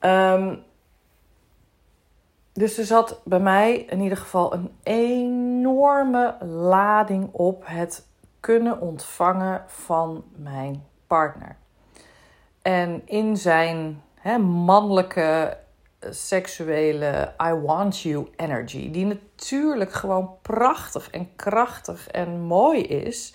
Um, 0.00 0.62
dus 2.52 2.78
er 2.78 2.84
zat 2.84 3.20
bij 3.24 3.40
mij 3.40 3.74
in 3.74 4.00
ieder 4.00 4.18
geval 4.18 4.52
een 4.52 4.70
enorme 4.82 6.36
lading 6.44 7.28
op 7.32 7.62
het 7.66 8.06
kunnen 8.42 8.80
ontvangen 8.80 9.64
van 9.66 10.24
mijn 10.36 10.84
partner. 11.06 11.56
En 12.62 13.02
in 13.04 13.36
zijn 13.36 14.02
hè, 14.14 14.38
mannelijke 14.38 15.56
seksuele 16.10 17.34
I 17.46 17.52
want 17.52 18.00
you 18.00 18.28
energy, 18.36 18.90
die 18.90 19.06
natuurlijk 19.06 19.92
gewoon 19.92 20.30
prachtig 20.42 21.10
en 21.10 21.36
krachtig 21.36 22.08
en 22.08 22.40
mooi 22.40 22.82
is. 22.82 23.34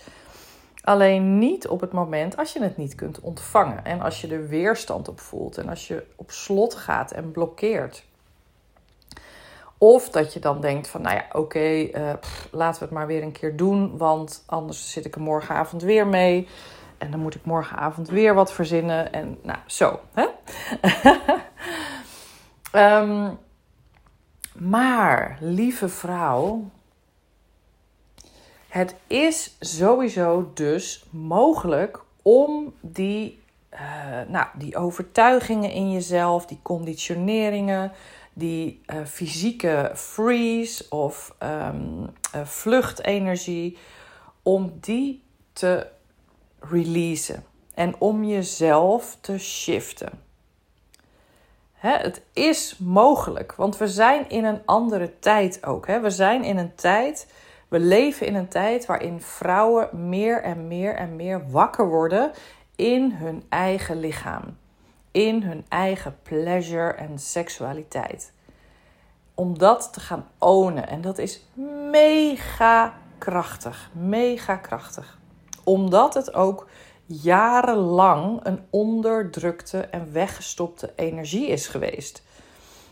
Alleen 0.82 1.38
niet 1.38 1.68
op 1.68 1.82
het 1.82 1.92
moment 1.92 2.38
als 2.38 2.54
je 2.54 2.62
het 2.62 2.78
niet 2.78 2.96
kunt 2.96 3.20
ontvangen 3.20 3.86
en 3.86 4.02
als 4.02 4.22
je 4.22 4.28
er 4.28 4.48
weerstand 4.48 5.08
op 5.08 5.20
voelt 5.20 5.58
en 5.58 5.70
als 5.70 5.88
je 5.88 6.06
op 6.16 6.32
slot 6.32 6.76
gaat 6.76 7.12
en 7.12 7.32
blokkeert. 7.32 8.07
Of 9.78 10.10
dat 10.10 10.34
je 10.34 10.40
dan 10.40 10.62
denkt 10.62 10.88
van, 10.88 11.02
nou 11.02 11.16
ja, 11.16 11.26
oké, 11.32 11.60
eh, 11.60 12.14
laten 12.52 12.80
we 12.80 12.86
het 12.86 12.94
maar 12.94 13.08
weer 13.08 13.24
een 13.24 13.32
keer 13.32 13.56
doen, 13.56 13.98
want 13.98 14.44
anders 14.46 14.92
zit 14.92 15.06
ik 15.06 15.16
er 15.16 15.22
morgenavond 15.22 15.82
weer 15.82 16.08
mee. 16.08 16.48
En 16.98 17.12
dan 17.12 17.20
moet 17.20 17.36
ik 17.36 17.46
morgenavond 17.46 18.10
weer 18.10 18.34
wat 18.34 18.54
verzinnen. 18.54 19.14
En 19.14 19.38
nou, 19.42 19.60
zo. 19.66 20.00
Hè? 20.14 20.26
um, 23.00 23.38
maar, 24.74 25.38
lieve 25.40 25.90
vrouw, 25.90 26.70
het 28.68 28.96
is 29.08 29.56
sowieso 29.60 30.52
dus 30.54 31.06
mogelijk 31.10 32.04
om 32.22 32.74
die, 32.82 33.42
uh, 33.74 33.80
nou, 34.28 34.48
die 34.54 34.78
overtuigingen 34.78 35.72
in 35.72 35.92
jezelf, 35.92 36.46
die 36.46 36.60
conditioneringen, 36.62 37.92
die 38.38 38.82
uh, 38.86 39.06
fysieke 39.06 39.91
freeze 39.96 40.86
of 40.89 41.36
um, 41.44 42.10
uh, 42.36 42.46
vluchtenergie, 42.46 43.77
om 44.44 44.77
die 44.82 45.24
te 45.53 45.88
releasen 46.60 47.44
en 47.74 47.96
om 48.00 48.24
jezelf 48.24 49.17
te 49.22 49.38
shiften. 49.38 50.10
Hè, 51.74 51.98
het 51.98 52.22
is 52.34 52.77
mogelijk, 52.77 53.56
want 53.56 53.77
we 53.77 53.88
zijn 53.88 54.29
in 54.29 54.46
een 54.46 54.62
andere 54.65 55.20
tijd 55.20 55.65
ook. 55.65 55.88
Hè? 55.88 56.00
We 56.00 56.10
zijn 56.10 56.44
in 56.44 56.58
een 56.58 56.75
tijd, 56.75 57.32
we 57.67 57.79
leven 57.79 58.27
in 58.27 58.36
een 58.36 58.48
tijd 58.48 58.86
waarin 58.86 59.22
vrouwen 59.22 60.10
meer 60.10 60.41
en 60.41 60.67
meer 60.67 60.96
en 60.96 61.15
meer 61.15 61.50
wakker 61.50 61.88
worden 61.88 62.32
in 62.75 63.12
hun 63.12 63.44
eigen 63.50 64.00
lichaam, 64.00 64.58
in 65.18 65.44
hun 65.44 65.66
eigen 65.70 66.18
pleasure 66.24 66.92
en 66.92 67.20
seksualiteit. 67.20 68.32
Om 69.36 69.58
dat 69.58 69.94
te 69.94 70.00
gaan 70.00 70.28
ownen. 70.38 70.88
En 70.88 71.02
dat 71.02 71.18
is 71.18 71.42
mega 71.92 72.98
krachtig, 73.18 73.90
mega 73.94 74.56
krachtig. 74.56 75.18
Omdat 75.64 76.14
het 76.14 76.34
ook 76.34 76.68
jarenlang 77.06 78.40
een 78.44 78.60
onderdrukte 78.70 79.80
en 79.80 80.12
weggestopte 80.12 80.94
energie 80.96 81.48
is 81.48 81.68
geweest. 81.68 82.24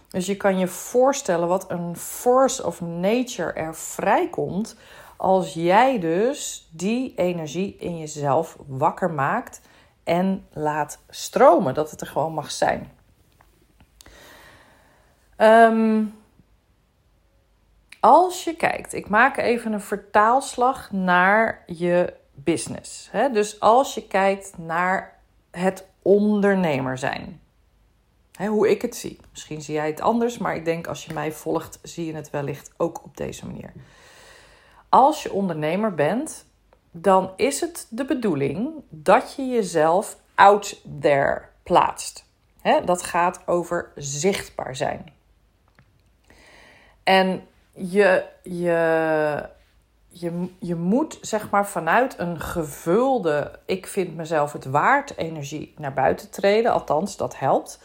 Dus 0.10 0.26
je 0.26 0.38
kan 0.38 0.58
je 0.58 0.68
voorstellen 0.68 1.48
wat 1.48 1.72
een 1.72 1.96
force 1.96 2.66
of 2.66 2.82
nature 2.82 3.54
er 3.54 3.76
vrijkomt 3.76 4.76
als 5.18 5.54
jij 5.54 6.00
dus 6.00 6.70
die 6.72 7.14
energie 7.16 7.76
in 7.80 7.98
jezelf 7.98 8.58
wakker 8.68 9.12
maakt 9.12 9.62
en 10.06 10.48
laat 10.54 11.00
stromen, 11.10 11.74
dat 11.74 11.92
het 11.92 12.02
er 12.02 12.08
gewoon 12.08 12.34
mag 12.34 12.52
zijn. 12.52 12.92
Ehm, 15.36 16.04
als 18.00 18.44
je 18.44 18.56
kijkt, 18.56 18.94
ik 18.94 19.10
maak 19.10 19.38
even 19.38 19.74
een 19.74 19.82
vertaalslag 19.82 20.92
naar 20.92 21.64
je 21.66 22.14
business. 22.34 23.08
Hè? 23.12 23.30
Dus 23.30 23.60
als 23.60 23.94
je 23.94 24.08
kijkt 24.08 24.58
naar 24.58 25.20
het 25.52 25.88
ondernemer 26.02 26.98
zijn. 26.98 27.42
Hè, 28.32 28.48
hoe 28.48 28.70
ik 28.70 28.82
het 28.82 28.96
zie. 28.96 29.20
Misschien 29.32 29.62
zie 29.62 29.74
jij 29.74 29.88
het 29.88 30.02
anders, 30.02 30.38
maar 30.38 30.56
ik 30.56 30.66
denk 30.66 30.88
als 30.88 31.06
je 31.06 31.14
mij 31.14 31.32
volgt, 31.32 31.80
zie 31.82 32.06
je 32.06 32.16
het 32.16 32.30
wellicht 32.30 32.72
ook 32.78 33.04
op 33.04 33.18
deze 33.18 33.46
manier. 33.46 33.72
Als 34.90 35.24
je 35.24 35.32
ondernemer 35.32 35.94
bent, 35.96 36.46
dan 36.98 37.32
is 37.36 37.62
het 37.62 37.88
de 37.90 38.06
bedoeling 38.06 38.70
dat 38.90 39.34
je 39.36 39.48
jezelf 39.48 40.18
out 40.36 40.82
there 41.00 41.42
plaatst. 41.64 42.26
Dat 42.86 43.02
gaat 43.02 43.42
over 43.46 43.92
zichtbaar 43.96 44.76
zijn. 44.76 45.14
En 47.04 47.48
je, 47.74 48.26
je 48.44 49.50
je, 50.20 50.48
je 50.60 50.76
moet 50.76 51.18
zeg 51.22 51.50
maar 51.50 51.68
vanuit 51.68 52.20
een 52.20 52.40
gevulde, 52.40 53.60
ik 53.66 53.88
vind 53.88 54.16
mezelf 54.16 54.54
het 54.54 54.66
waard 54.66 55.18
energie 55.18 55.74
naar 55.78 55.94
buiten 55.94 56.30
treden. 56.30 56.72
Althans, 56.72 57.18
dat 57.18 57.40
helpt. 57.40 57.80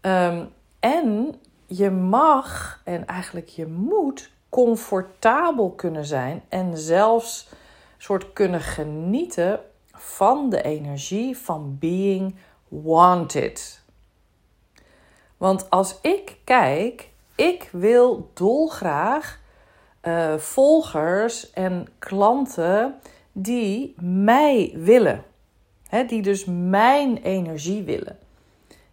Ehm, 0.00 0.44
en 0.80 1.40
je 1.66 1.90
mag 1.90 2.80
en 2.84 3.06
eigenlijk 3.06 3.48
je 3.48 3.66
moet 3.66 4.30
comfortabel 4.48 5.70
kunnen 5.70 6.04
zijn 6.04 6.42
en 6.48 6.78
zelfs 6.78 7.48
soort 8.02 8.32
kunnen 8.32 8.60
genieten 8.60 9.60
van 9.92 10.50
de 10.50 10.62
energie 10.62 11.36
van 11.36 11.76
being 11.78 12.34
wanted. 12.68 13.82
Want 15.36 15.70
als 15.70 15.98
ik 16.02 16.36
kijk, 16.44 17.10
ik 17.34 17.68
wil 17.72 18.30
dolgraag 18.34 19.40
uh, 20.02 20.36
volgers 20.36 21.50
en 21.52 21.86
klanten 21.98 22.94
die 23.32 23.94
mij 24.00 24.72
willen. 24.76 25.24
Hè, 25.88 26.04
die 26.04 26.22
dus 26.22 26.44
mijn 26.44 27.16
energie 27.16 27.82
willen. 27.82 28.18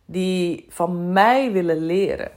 Die 0.06 0.66
van 0.70 1.12
mij 1.12 1.52
willen 1.52 1.86
leren. 1.86 2.32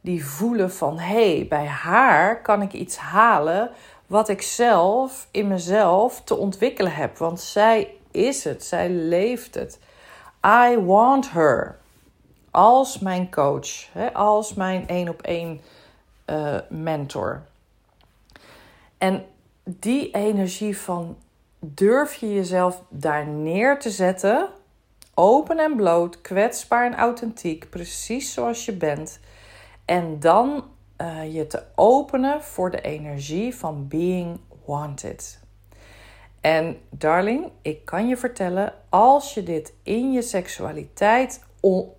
Die 0.00 0.24
voelen 0.24 0.72
van 0.72 0.98
hé, 0.98 1.36
hey, 1.36 1.46
bij 1.48 1.66
haar 1.66 2.42
kan 2.42 2.62
ik 2.62 2.72
iets 2.72 2.96
halen 2.96 3.70
wat 4.06 4.28
ik 4.28 4.42
zelf 4.42 5.28
in 5.30 5.48
mezelf 5.48 6.22
te 6.24 6.36
ontwikkelen 6.36 6.94
heb. 6.94 7.18
Want 7.18 7.40
zij 7.40 7.94
is 8.10 8.44
het, 8.44 8.64
zij 8.64 8.90
leeft 8.90 9.54
het. 9.54 9.78
I 10.46 10.78
want 10.78 11.30
her. 11.30 11.78
Als 12.50 12.98
mijn 12.98 13.30
coach, 13.30 13.88
als 14.12 14.54
mijn 14.54 14.88
één 14.88 15.08
op 15.08 15.22
één 15.22 15.60
uh, 16.26 16.58
mentor. 16.68 17.42
En 18.98 19.26
die 19.64 20.10
energie 20.10 20.78
van 20.78 21.16
durf 21.58 22.14
je 22.14 22.34
jezelf 22.34 22.82
daar 22.88 23.26
neer 23.26 23.78
te 23.78 23.90
zetten, 23.90 24.48
open 25.14 25.58
en 25.58 25.76
bloot, 25.76 26.20
kwetsbaar 26.20 26.86
en 26.86 26.96
authentiek, 26.96 27.70
precies 27.70 28.32
zoals 28.32 28.64
je 28.64 28.72
bent. 28.72 29.20
En 29.84 30.20
dan 30.20 30.64
uh, 31.00 31.34
je 31.34 31.46
te 31.46 31.62
openen 31.74 32.42
voor 32.42 32.70
de 32.70 32.80
energie 32.80 33.56
van 33.56 33.88
being 33.88 34.40
wanted. 34.64 35.40
En 36.40 36.78
darling, 36.90 37.50
ik 37.62 37.84
kan 37.84 38.08
je 38.08 38.16
vertellen, 38.16 38.72
als 38.88 39.34
je 39.34 39.42
dit 39.42 39.74
in 39.82 40.12
je 40.12 40.22
seksualiteit 40.22 41.44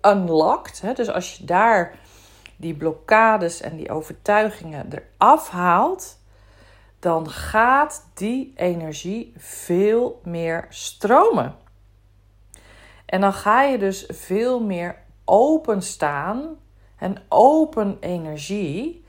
unlockt, 0.02 0.80
hè, 0.80 0.92
dus 0.92 1.10
als 1.10 1.36
je 1.36 1.44
daar 1.44 1.98
die 2.56 2.74
blokkades 2.74 3.60
en 3.60 3.76
die 3.76 3.90
overtuigingen 3.90 4.88
eraf 5.18 5.48
haalt, 5.48 6.18
dan 6.98 7.30
gaat 7.30 8.06
die 8.14 8.52
energie 8.56 9.32
veel 9.36 10.20
meer 10.24 10.66
stromen. 10.68 11.56
En 13.06 13.20
dan 13.20 13.32
ga 13.32 13.62
je 13.62 13.78
dus 13.78 14.04
veel 14.08 14.60
meer 14.60 14.96
openstaan 15.24 16.56
en 16.98 17.16
open 17.28 17.96
energie 18.00 19.04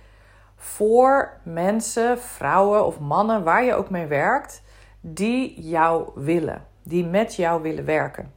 voor 0.55 1.39
mensen, 1.43 2.19
vrouwen 2.19 2.85
of 2.85 2.99
mannen, 2.99 3.43
waar 3.43 3.63
je 3.63 3.73
ook 3.73 3.89
mee 3.89 4.05
werkt, 4.05 4.61
die 5.01 5.61
jou 5.61 6.09
willen, 6.15 6.65
die 6.83 7.05
met 7.05 7.35
jou 7.35 7.61
willen 7.61 7.85
werken. 7.85 8.33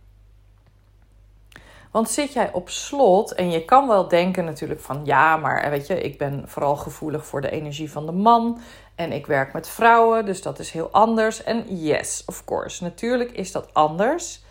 Want 1.90 2.10
zit 2.10 2.32
jij 2.32 2.52
op 2.52 2.68
slot 2.68 3.34
en 3.34 3.50
je 3.50 3.64
kan 3.64 3.88
wel 3.88 4.08
denken 4.08 4.44
natuurlijk 4.44 4.80
van 4.80 5.00
ja, 5.04 5.36
maar 5.36 5.70
weet 5.70 5.86
je, 5.86 6.00
ik 6.00 6.18
ben 6.18 6.44
vooral 6.46 6.76
gevoelig 6.76 7.26
voor 7.26 7.40
de 7.40 7.50
energie 7.50 7.90
van 7.90 8.06
de 8.06 8.12
man 8.12 8.60
en 8.94 9.12
ik 9.12 9.26
werk 9.26 9.52
met 9.52 9.68
vrouwen, 9.68 10.24
dus 10.24 10.42
dat 10.42 10.58
is 10.58 10.70
heel 10.70 10.90
anders. 10.90 11.42
En 11.42 11.76
yes, 11.76 12.22
of 12.26 12.44
course, 12.44 12.82
natuurlijk 12.82 13.30
is 13.32 13.52
dat 13.52 13.74
anders. 13.74 14.44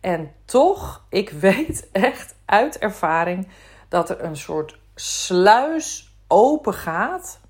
En 0.00 0.32
toch, 0.44 1.04
ik 1.08 1.30
weet 1.48 1.88
echt 1.92 2.34
uit 2.44 2.78
ervaring 2.78 3.48
dat 3.92 4.10
er 4.10 4.24
een 4.24 4.36
soort 4.36 4.78
sluis 4.94 6.16
open 6.26 6.74
gaat 6.74 7.40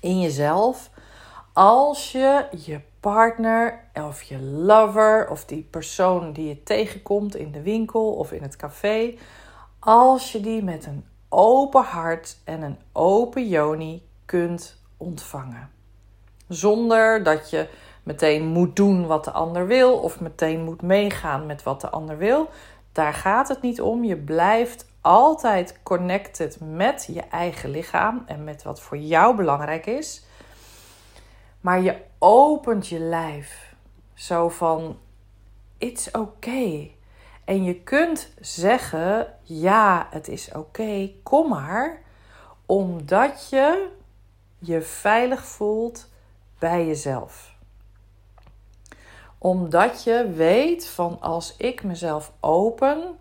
in 0.00 0.20
jezelf 0.20 0.90
als 1.52 2.12
je 2.12 2.46
je 2.56 2.80
partner 3.00 3.80
of 3.94 4.22
je 4.22 4.40
lover 4.40 5.30
of 5.30 5.44
die 5.44 5.62
persoon 5.70 6.32
die 6.32 6.48
je 6.48 6.62
tegenkomt 6.62 7.36
in 7.36 7.52
de 7.52 7.62
winkel 7.62 8.12
of 8.12 8.32
in 8.32 8.42
het 8.42 8.56
café, 8.56 9.14
als 9.78 10.32
je 10.32 10.40
die 10.40 10.62
met 10.62 10.86
een 10.86 11.04
open 11.28 11.82
hart 11.82 12.36
en 12.44 12.62
een 12.62 12.78
open 12.92 13.48
joni 13.48 14.02
kunt 14.24 14.80
ontvangen. 14.96 15.70
Zonder 16.48 17.22
dat 17.22 17.50
je 17.50 17.68
meteen 18.02 18.46
moet 18.46 18.76
doen 18.76 19.06
wat 19.06 19.24
de 19.24 19.30
ander 19.30 19.66
wil 19.66 19.98
of 19.98 20.20
meteen 20.20 20.64
moet 20.64 20.82
meegaan 20.82 21.46
met 21.46 21.62
wat 21.62 21.80
de 21.80 21.90
ander 21.90 22.18
wil. 22.18 22.48
Daar 22.92 23.14
gaat 23.14 23.48
het 23.48 23.62
niet 23.62 23.80
om. 23.80 24.04
Je 24.04 24.16
blijft 24.16 24.86
altijd 25.06 25.82
connected 25.82 26.60
met 26.60 27.08
je 27.12 27.20
eigen 27.20 27.70
lichaam 27.70 28.22
en 28.26 28.44
met 28.44 28.62
wat 28.62 28.80
voor 28.80 28.96
jou 28.96 29.36
belangrijk 29.36 29.86
is. 29.86 30.24
Maar 31.60 31.80
je 31.80 32.00
opent 32.18 32.88
je 32.88 32.98
lijf. 32.98 33.74
Zo 34.14 34.48
van: 34.48 34.98
it's 35.78 36.08
okay. 36.12 36.96
En 37.44 37.64
je 37.64 37.82
kunt 37.82 38.32
zeggen: 38.40 39.34
ja, 39.42 40.06
het 40.10 40.28
is 40.28 40.52
oké, 40.52 41.10
kom 41.22 41.48
maar. 41.48 42.02
Omdat 42.66 43.48
je 43.50 43.88
je 44.58 44.82
veilig 44.82 45.44
voelt 45.44 46.08
bij 46.58 46.86
jezelf. 46.86 47.54
Omdat 49.38 50.04
je 50.04 50.32
weet 50.34 50.88
van 50.88 51.20
als 51.20 51.56
ik 51.56 51.82
mezelf 51.82 52.32
open, 52.40 53.18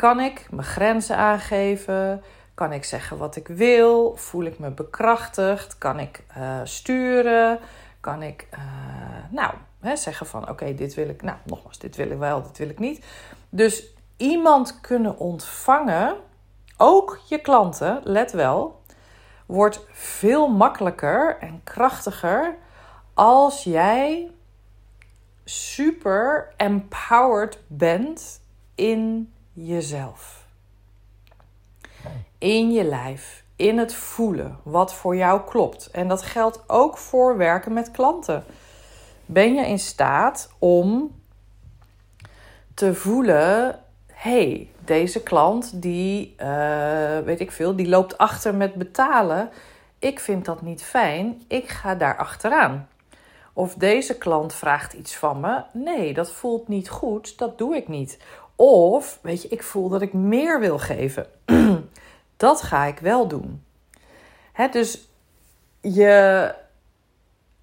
kan 0.00 0.20
ik 0.20 0.46
mijn 0.50 0.66
grenzen 0.66 1.16
aangeven, 1.16 2.22
kan 2.54 2.72
ik 2.72 2.84
zeggen 2.84 3.18
wat 3.18 3.36
ik 3.36 3.48
wil, 3.48 4.16
voel 4.16 4.44
ik 4.44 4.58
me 4.58 4.70
bekrachtigd, 4.70 5.78
kan 5.78 5.98
ik 5.98 6.24
uh, 6.38 6.60
sturen, 6.64 7.58
kan 8.00 8.22
ik 8.22 8.46
uh, 8.54 8.60
nou 9.30 9.54
hè, 9.80 9.96
zeggen 9.96 10.26
van 10.26 10.48
oké, 10.48 10.74
dit 10.74 10.94
wil 10.94 11.08
ik, 11.08 11.22
nou 11.22 11.36
nogmaals, 11.44 11.78
dit 11.78 11.96
wil 11.96 12.10
ik 12.10 12.18
wel, 12.18 12.42
dit 12.42 12.58
wil 12.58 12.68
ik 12.68 12.78
niet. 12.78 13.04
Dus 13.48 13.84
iemand 14.16 14.80
kunnen 14.80 15.18
ontvangen 15.18 16.16
ook 16.76 17.20
je 17.28 17.38
klanten, 17.38 18.00
let 18.04 18.32
wel, 18.32 18.82
wordt 19.46 19.86
veel 19.92 20.48
makkelijker 20.48 21.36
en 21.40 21.60
krachtiger 21.64 22.56
als 23.14 23.64
jij 23.64 24.30
super 25.44 26.52
empowered 26.56 27.58
bent 27.66 28.40
in 28.74 29.32
jezelf. 29.52 30.46
In 32.38 32.72
je 32.72 32.84
lijf, 32.84 33.44
in 33.56 33.78
het 33.78 33.94
voelen 33.94 34.58
wat 34.62 34.94
voor 34.94 35.16
jou 35.16 35.40
klopt. 35.40 35.90
En 35.90 36.08
dat 36.08 36.22
geldt 36.22 36.62
ook 36.66 36.98
voor 36.98 37.36
werken 37.36 37.72
met 37.72 37.90
klanten. 37.90 38.44
Ben 39.26 39.54
je 39.54 39.66
in 39.66 39.78
staat 39.78 40.50
om 40.58 41.14
te 42.74 42.94
voelen: 42.94 43.78
hey, 44.06 44.70
deze 44.84 45.22
klant 45.22 45.82
die, 45.82 46.34
uh, 46.38 47.18
weet 47.18 47.40
ik 47.40 47.52
veel, 47.52 47.76
die 47.76 47.88
loopt 47.88 48.18
achter 48.18 48.54
met 48.54 48.74
betalen. 48.74 49.50
Ik 49.98 50.20
vind 50.20 50.44
dat 50.44 50.62
niet 50.62 50.82
fijn. 50.82 51.42
Ik 51.48 51.68
ga 51.68 51.94
daar 51.94 52.16
achteraan. 52.16 52.88
Of 53.52 53.74
deze 53.74 54.18
klant 54.18 54.54
vraagt 54.54 54.92
iets 54.92 55.16
van 55.16 55.40
me. 55.40 55.62
Nee, 55.72 56.14
dat 56.14 56.32
voelt 56.32 56.68
niet 56.68 56.88
goed. 56.88 57.38
Dat 57.38 57.58
doe 57.58 57.76
ik 57.76 57.88
niet. 57.88 58.18
Of, 58.62 59.18
weet 59.22 59.42
je, 59.42 59.48
ik 59.48 59.62
voel 59.62 59.88
dat 59.88 60.02
ik 60.02 60.12
meer 60.12 60.60
wil 60.60 60.78
geven. 60.78 61.26
dat 62.36 62.62
ga 62.62 62.84
ik 62.84 62.98
wel 62.98 63.28
doen. 63.28 63.64
Hè, 64.52 64.68
dus 64.68 65.10
je, 65.80 66.54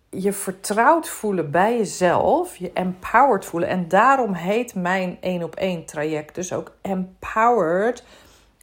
je 0.10 0.34
vertrouwd 0.34 1.10
voelen 1.10 1.52
bij 1.52 1.78
jezelf, 1.78 2.56
je 2.56 2.72
empowered 2.74 3.46
voelen. 3.46 3.70
En 3.70 3.88
daarom 3.88 4.34
heet 4.34 4.76
mijn 4.76 5.18
één 5.22 5.44
op 5.44 5.56
één 5.56 5.86
traject 5.86 6.36
dus 6.36 6.54
ook 6.54 6.76
Empowered 6.82 8.04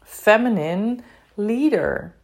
Feminine 0.03 0.97
Leader. 1.35 2.15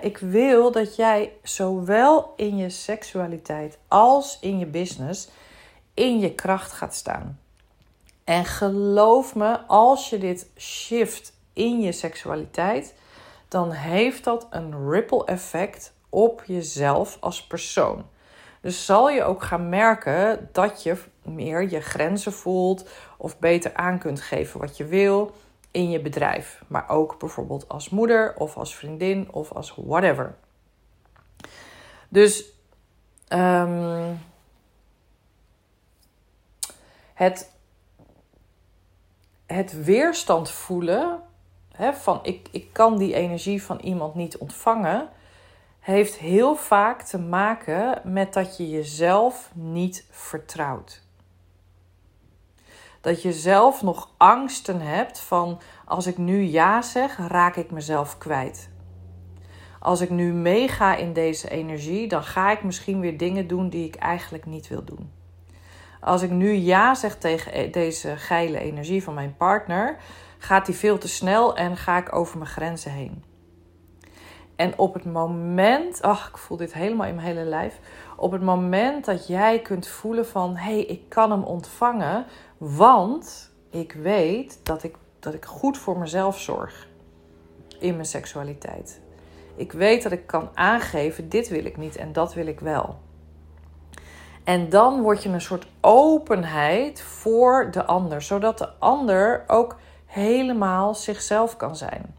ik 0.00 0.18
wil 0.18 0.72
dat 0.72 0.96
jij 0.96 1.32
zowel 1.42 2.32
in 2.36 2.56
je 2.56 2.70
seksualiteit 2.70 3.78
als 3.88 4.38
in 4.40 4.58
je 4.58 4.66
business 4.66 5.28
in 5.94 6.18
je 6.18 6.34
kracht 6.34 6.72
gaat 6.72 6.94
staan. 6.94 7.38
En 8.24 8.44
geloof 8.44 9.34
me, 9.34 9.60
als 9.66 10.10
je 10.10 10.18
dit 10.18 10.50
shift 10.56 11.32
in 11.52 11.80
je 11.80 11.92
seksualiteit, 11.92 12.94
dan 13.48 13.70
heeft 13.70 14.24
dat 14.24 14.46
een 14.50 14.90
ripple 14.90 15.24
effect 15.24 15.92
op 16.08 16.42
jezelf 16.46 17.16
als 17.20 17.46
persoon. 17.46 18.06
Dus 18.60 18.84
zal 18.84 19.10
je 19.10 19.24
ook 19.24 19.42
gaan 19.42 19.68
merken 19.68 20.48
dat 20.52 20.82
je 20.82 20.96
meer 21.22 21.70
je 21.70 21.80
grenzen 21.80 22.32
voelt 22.32 22.88
of 23.18 23.38
beter 23.38 23.74
aan 23.74 23.98
kunt 23.98 24.20
geven 24.20 24.60
wat 24.60 24.76
je 24.76 24.84
wil 24.84 25.32
in 25.70 25.90
je 25.90 26.00
bedrijf. 26.00 26.62
Maar 26.66 26.88
ook 26.88 27.18
bijvoorbeeld 27.18 27.68
als 27.68 27.90
moeder 27.90 28.34
of 28.36 28.56
als 28.56 28.76
vriendin 28.76 29.32
of 29.32 29.52
als 29.52 29.74
whatever. 29.76 30.34
Dus 32.08 32.44
um, 33.28 34.20
het, 37.14 37.50
het 39.54 39.84
weerstand 39.84 40.50
voelen 40.50 41.20
hè, 41.72 41.92
van 41.92 42.18
ik, 42.22 42.48
ik 42.50 42.72
kan 42.72 42.98
die 42.98 43.14
energie 43.14 43.62
van 43.62 43.78
iemand 43.78 44.14
niet 44.14 44.38
ontvangen, 44.38 45.08
heeft 45.80 46.16
heel 46.16 46.56
vaak 46.56 47.02
te 47.02 47.18
maken 47.18 48.00
met 48.04 48.32
dat 48.32 48.56
je 48.56 48.70
jezelf 48.70 49.50
niet 49.54 50.06
vertrouwt. 50.10 51.02
Dat 53.00 53.22
je 53.22 53.32
zelf 53.32 53.82
nog 53.82 54.10
angsten 54.16 54.80
hebt 54.80 55.20
van 55.20 55.60
als 55.84 56.06
ik 56.06 56.18
nu 56.18 56.42
ja 56.42 56.82
zeg, 56.82 57.16
raak 57.28 57.56
ik 57.56 57.70
mezelf 57.70 58.18
kwijt. 58.18 58.68
Als 59.80 60.00
ik 60.00 60.10
nu 60.10 60.32
meega 60.32 60.96
in 60.96 61.12
deze 61.12 61.50
energie, 61.50 62.08
dan 62.08 62.22
ga 62.22 62.50
ik 62.50 62.62
misschien 62.62 63.00
weer 63.00 63.18
dingen 63.18 63.46
doen 63.46 63.68
die 63.68 63.86
ik 63.86 63.94
eigenlijk 63.94 64.46
niet 64.46 64.68
wil 64.68 64.84
doen. 64.84 65.10
Als 66.04 66.22
ik 66.22 66.30
nu 66.30 66.52
ja 66.52 66.94
zeg 66.94 67.16
tegen 67.16 67.58
e-, 67.58 67.70
deze 67.70 68.16
geile 68.16 68.58
energie 68.58 69.02
van 69.02 69.14
mijn 69.14 69.36
partner, 69.36 69.96
gaat 70.38 70.66
die 70.66 70.74
veel 70.74 70.98
te 70.98 71.08
snel 71.08 71.56
en 71.56 71.76
ga 71.76 71.96
ik 71.98 72.14
over 72.14 72.38
mijn 72.38 72.50
grenzen 72.50 72.90
heen. 72.90 73.24
En 74.56 74.78
op 74.78 74.94
het 74.94 75.04
moment, 75.04 76.02
ach, 76.02 76.28
ik 76.28 76.36
voel 76.36 76.56
dit 76.56 76.74
helemaal 76.74 77.06
in 77.06 77.14
mijn 77.14 77.26
hele 77.26 77.44
lijf. 77.44 77.78
Op 78.16 78.32
het 78.32 78.42
moment 78.42 79.04
dat 79.04 79.26
jij 79.26 79.60
kunt 79.60 79.86
voelen 79.86 80.26
van, 80.26 80.56
hé, 80.56 80.72
hey, 80.72 80.84
ik 80.84 81.08
kan 81.08 81.30
hem 81.30 81.42
ontvangen, 81.42 82.26
want 82.58 83.52
ik 83.70 83.92
weet 83.92 84.60
dat 84.62 84.82
ik, 84.82 84.96
dat 85.18 85.34
ik 85.34 85.44
goed 85.44 85.78
voor 85.78 85.98
mezelf 85.98 86.40
zorg 86.40 86.88
in 87.78 87.94
mijn 87.94 88.06
seksualiteit. 88.06 89.00
Ik 89.56 89.72
weet 89.72 90.02
dat 90.02 90.12
ik 90.12 90.26
kan 90.26 90.48
aangeven, 90.54 91.28
dit 91.28 91.48
wil 91.48 91.64
ik 91.64 91.76
niet 91.76 91.96
en 91.96 92.12
dat 92.12 92.34
wil 92.34 92.46
ik 92.46 92.60
wel. 92.60 92.98
En 94.44 94.68
dan 94.68 95.02
word 95.02 95.22
je 95.22 95.28
een 95.28 95.40
soort 95.40 95.66
openheid 95.80 97.00
voor 97.02 97.70
de 97.70 97.84
ander, 97.84 98.22
zodat 98.22 98.58
de 98.58 98.68
ander 98.78 99.44
ook 99.46 99.76
helemaal 100.06 100.94
zichzelf 100.94 101.56
kan 101.56 101.76
zijn. 101.76 102.14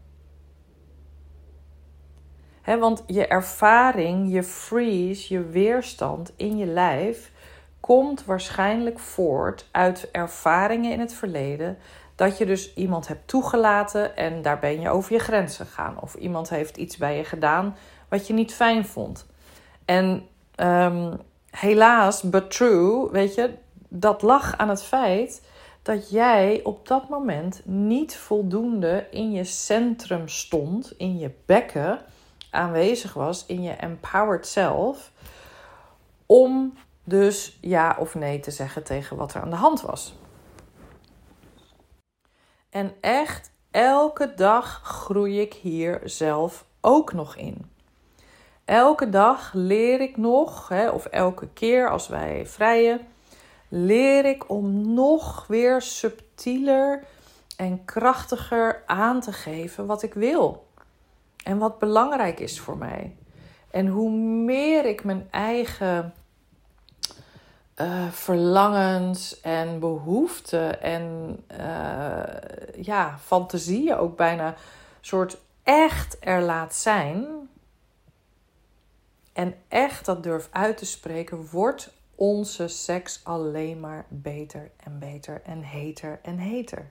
want 2.64 3.04
je 3.06 3.26
ervaring, 3.26 4.32
je 4.32 4.42
freeze, 4.42 5.34
je 5.34 5.44
weerstand 5.44 6.32
in 6.36 6.56
je 6.56 6.66
lijf 6.66 7.32
komt 7.80 8.24
waarschijnlijk 8.24 8.98
voort 8.98 9.68
uit 9.70 10.08
ervaringen 10.10 10.92
in 10.92 11.00
het 11.00 11.12
verleden. 11.12 11.78
Dat 12.14 12.38
je 12.38 12.46
dus 12.46 12.74
iemand 12.74 13.08
hebt 13.08 13.28
toegelaten 13.28 14.16
en 14.16 14.42
daar 14.42 14.58
ben 14.58 14.80
je 14.80 14.90
over 14.90 15.12
je 15.12 15.18
grenzen 15.18 15.66
gegaan. 15.66 16.00
Of 16.00 16.14
iemand 16.14 16.48
heeft 16.48 16.76
iets 16.76 16.96
bij 16.96 17.16
je 17.16 17.24
gedaan 17.24 17.76
wat 18.08 18.26
je 18.26 18.32
niet 18.32 18.54
fijn 18.54 18.84
vond. 18.84 19.26
En 19.84 20.28
um, 20.56 21.20
helaas, 21.56 22.22
but 22.22 22.50
true, 22.50 23.10
weet 23.10 23.34
je, 23.34 23.54
dat 23.88 24.22
lag 24.22 24.56
aan 24.56 24.68
het 24.68 24.82
feit 24.82 25.42
dat 25.82 26.10
jij 26.10 26.60
op 26.64 26.88
dat 26.88 27.08
moment 27.08 27.60
niet 27.64 28.16
voldoende 28.16 29.06
in 29.10 29.32
je 29.32 29.44
centrum 29.44 30.28
stond, 30.28 30.94
in 30.96 31.18
je 31.18 31.30
bekken 31.46 32.00
aanwezig 32.50 33.14
was, 33.14 33.46
in 33.46 33.62
je 33.62 33.70
empowered 33.70 34.46
self, 34.46 35.12
om 36.26 36.74
dus 37.04 37.58
ja 37.60 37.96
of 37.98 38.14
nee 38.14 38.40
te 38.40 38.50
zeggen 38.50 38.84
tegen 38.84 39.16
wat 39.16 39.34
er 39.34 39.40
aan 39.40 39.50
de 39.50 39.56
hand 39.56 39.80
was. 39.80 40.14
En 42.70 42.94
echt, 43.00 43.50
elke 43.70 44.34
dag 44.34 44.80
groei 44.84 45.40
ik 45.40 45.54
hier 45.54 46.00
zelf 46.04 46.64
ook 46.80 47.12
nog 47.12 47.36
in. 47.36 47.75
Elke 48.66 49.08
dag 49.08 49.50
leer 49.52 50.00
ik 50.00 50.16
nog, 50.16 50.68
hè, 50.68 50.88
of 50.88 51.06
elke 51.06 51.48
keer 51.48 51.90
als 51.90 52.08
wij 52.08 52.46
vrijen, 52.46 53.00
leer 53.68 54.24
ik 54.24 54.50
om 54.50 54.94
nog 54.94 55.46
weer 55.46 55.82
subtieler 55.82 57.04
en 57.56 57.84
krachtiger 57.84 58.82
aan 58.86 59.20
te 59.20 59.32
geven 59.32 59.86
wat 59.86 60.02
ik 60.02 60.14
wil. 60.14 60.66
En 61.44 61.58
wat 61.58 61.78
belangrijk 61.78 62.40
is 62.40 62.60
voor 62.60 62.76
mij. 62.76 63.16
En 63.70 63.86
hoe 63.86 64.10
meer 64.44 64.84
ik 64.84 65.04
mijn 65.04 65.28
eigen 65.30 66.14
uh, 67.76 68.08
verlangens 68.10 69.40
en 69.40 69.78
behoeften 69.78 70.82
en 70.82 71.36
uh, 71.60 72.82
ja, 72.84 73.18
fantasieën 73.24 73.96
ook 73.96 74.16
bijna 74.16 74.54
soort 75.00 75.38
echt 75.62 76.16
er 76.20 76.42
laat 76.42 76.74
zijn. 76.74 77.26
En 79.36 79.54
echt 79.68 80.04
dat 80.04 80.22
durf 80.22 80.48
uit 80.50 80.76
te 80.76 80.86
spreken, 80.86 81.48
wordt 81.50 81.92
onze 82.14 82.68
seks 82.68 83.20
alleen 83.24 83.80
maar 83.80 84.06
beter 84.08 84.70
en 84.76 84.98
beter 84.98 85.42
en 85.44 85.62
heter 85.62 86.18
en 86.22 86.38
heter. 86.38 86.88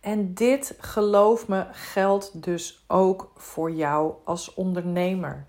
En 0.00 0.34
dit, 0.34 0.76
geloof 0.78 1.48
me, 1.48 1.66
geldt 1.72 2.42
dus 2.42 2.84
ook 2.86 3.32
voor 3.36 3.70
jou 3.70 4.14
als 4.24 4.54
ondernemer. 4.54 5.44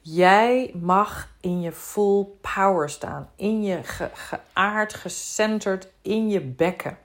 Jij 0.00 0.74
mag 0.74 1.28
in 1.40 1.60
je 1.60 1.72
full 1.72 2.26
power 2.54 2.90
staan, 2.90 3.30
in 3.36 3.62
je 3.62 3.82
ge 3.82 4.10
geaard, 4.12 4.94
gecenterd, 4.94 5.88
in 6.02 6.28
je 6.28 6.40
bekken. 6.40 6.98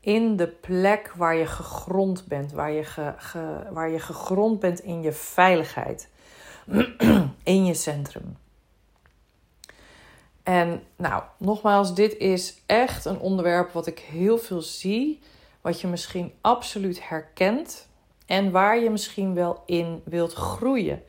In 0.00 0.36
de 0.36 0.48
plek 0.48 1.12
waar 1.16 1.36
je 1.36 1.46
gegrond 1.46 2.26
bent, 2.26 2.52
waar 2.52 2.70
je, 2.70 3.14
waar 3.70 3.90
je 3.90 4.00
gegrond 4.00 4.60
bent 4.60 4.80
in 4.80 5.02
je 5.02 5.12
veiligheid, 5.12 6.08
in 7.42 7.64
je 7.64 7.74
centrum. 7.74 8.36
En 10.42 10.82
nou, 10.96 11.22
nogmaals, 11.38 11.94
dit 11.94 12.16
is 12.16 12.62
echt 12.66 13.04
een 13.04 13.18
onderwerp 13.18 13.72
wat 13.72 13.86
ik 13.86 13.98
heel 13.98 14.38
veel 14.38 14.60
zie, 14.60 15.20
wat 15.60 15.80
je 15.80 15.86
misschien 15.86 16.32
absoluut 16.40 17.08
herkent 17.08 17.88
en 18.26 18.50
waar 18.50 18.78
je 18.78 18.90
misschien 18.90 19.34
wel 19.34 19.62
in 19.66 20.02
wilt 20.04 20.32
groeien. 20.32 21.02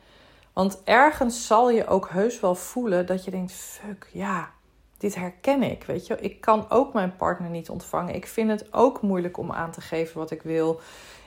Want 0.52 0.80
ergens 0.84 1.46
zal 1.46 1.70
je 1.70 1.86
ook 1.86 2.08
heus 2.08 2.40
wel 2.40 2.54
voelen 2.54 3.06
dat 3.06 3.24
je 3.24 3.30
denkt: 3.30 3.52
fuck 3.52 4.08
ja, 4.12 4.50
dit 4.96 5.14
herken 5.14 5.62
ik. 5.62 5.84
Weet 5.84 6.06
je, 6.06 6.20
ik 6.20 6.40
kan 6.40 6.70
ook 6.70 6.92
mijn 6.92 7.16
partner 7.16 7.50
niet 7.50 7.70
ontvangen. 7.70 8.14
Ik 8.14 8.26
vind 8.26 8.50
het 8.50 8.72
ook 8.72 9.02
moeilijk 9.02 9.36
om 9.36 9.52
aan 9.52 9.70
te 9.70 9.80
geven 9.80 10.18
wat 10.18 10.30
ik 10.30 10.42
wil. 10.42 10.80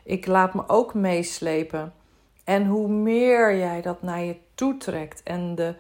Ik 0.04 0.26
laat 0.26 0.54
me 0.54 0.64
ook 0.68 0.94
meeslepen. 0.94 1.94
En 2.44 2.66
hoe 2.66 2.88
meer 2.88 3.58
jij 3.58 3.82
dat 3.82 4.02
naar 4.02 4.22
je 4.22 4.36
toe 4.56 4.78
trekt 4.78 5.24
en 5.24 5.56
de, 5.56 5.76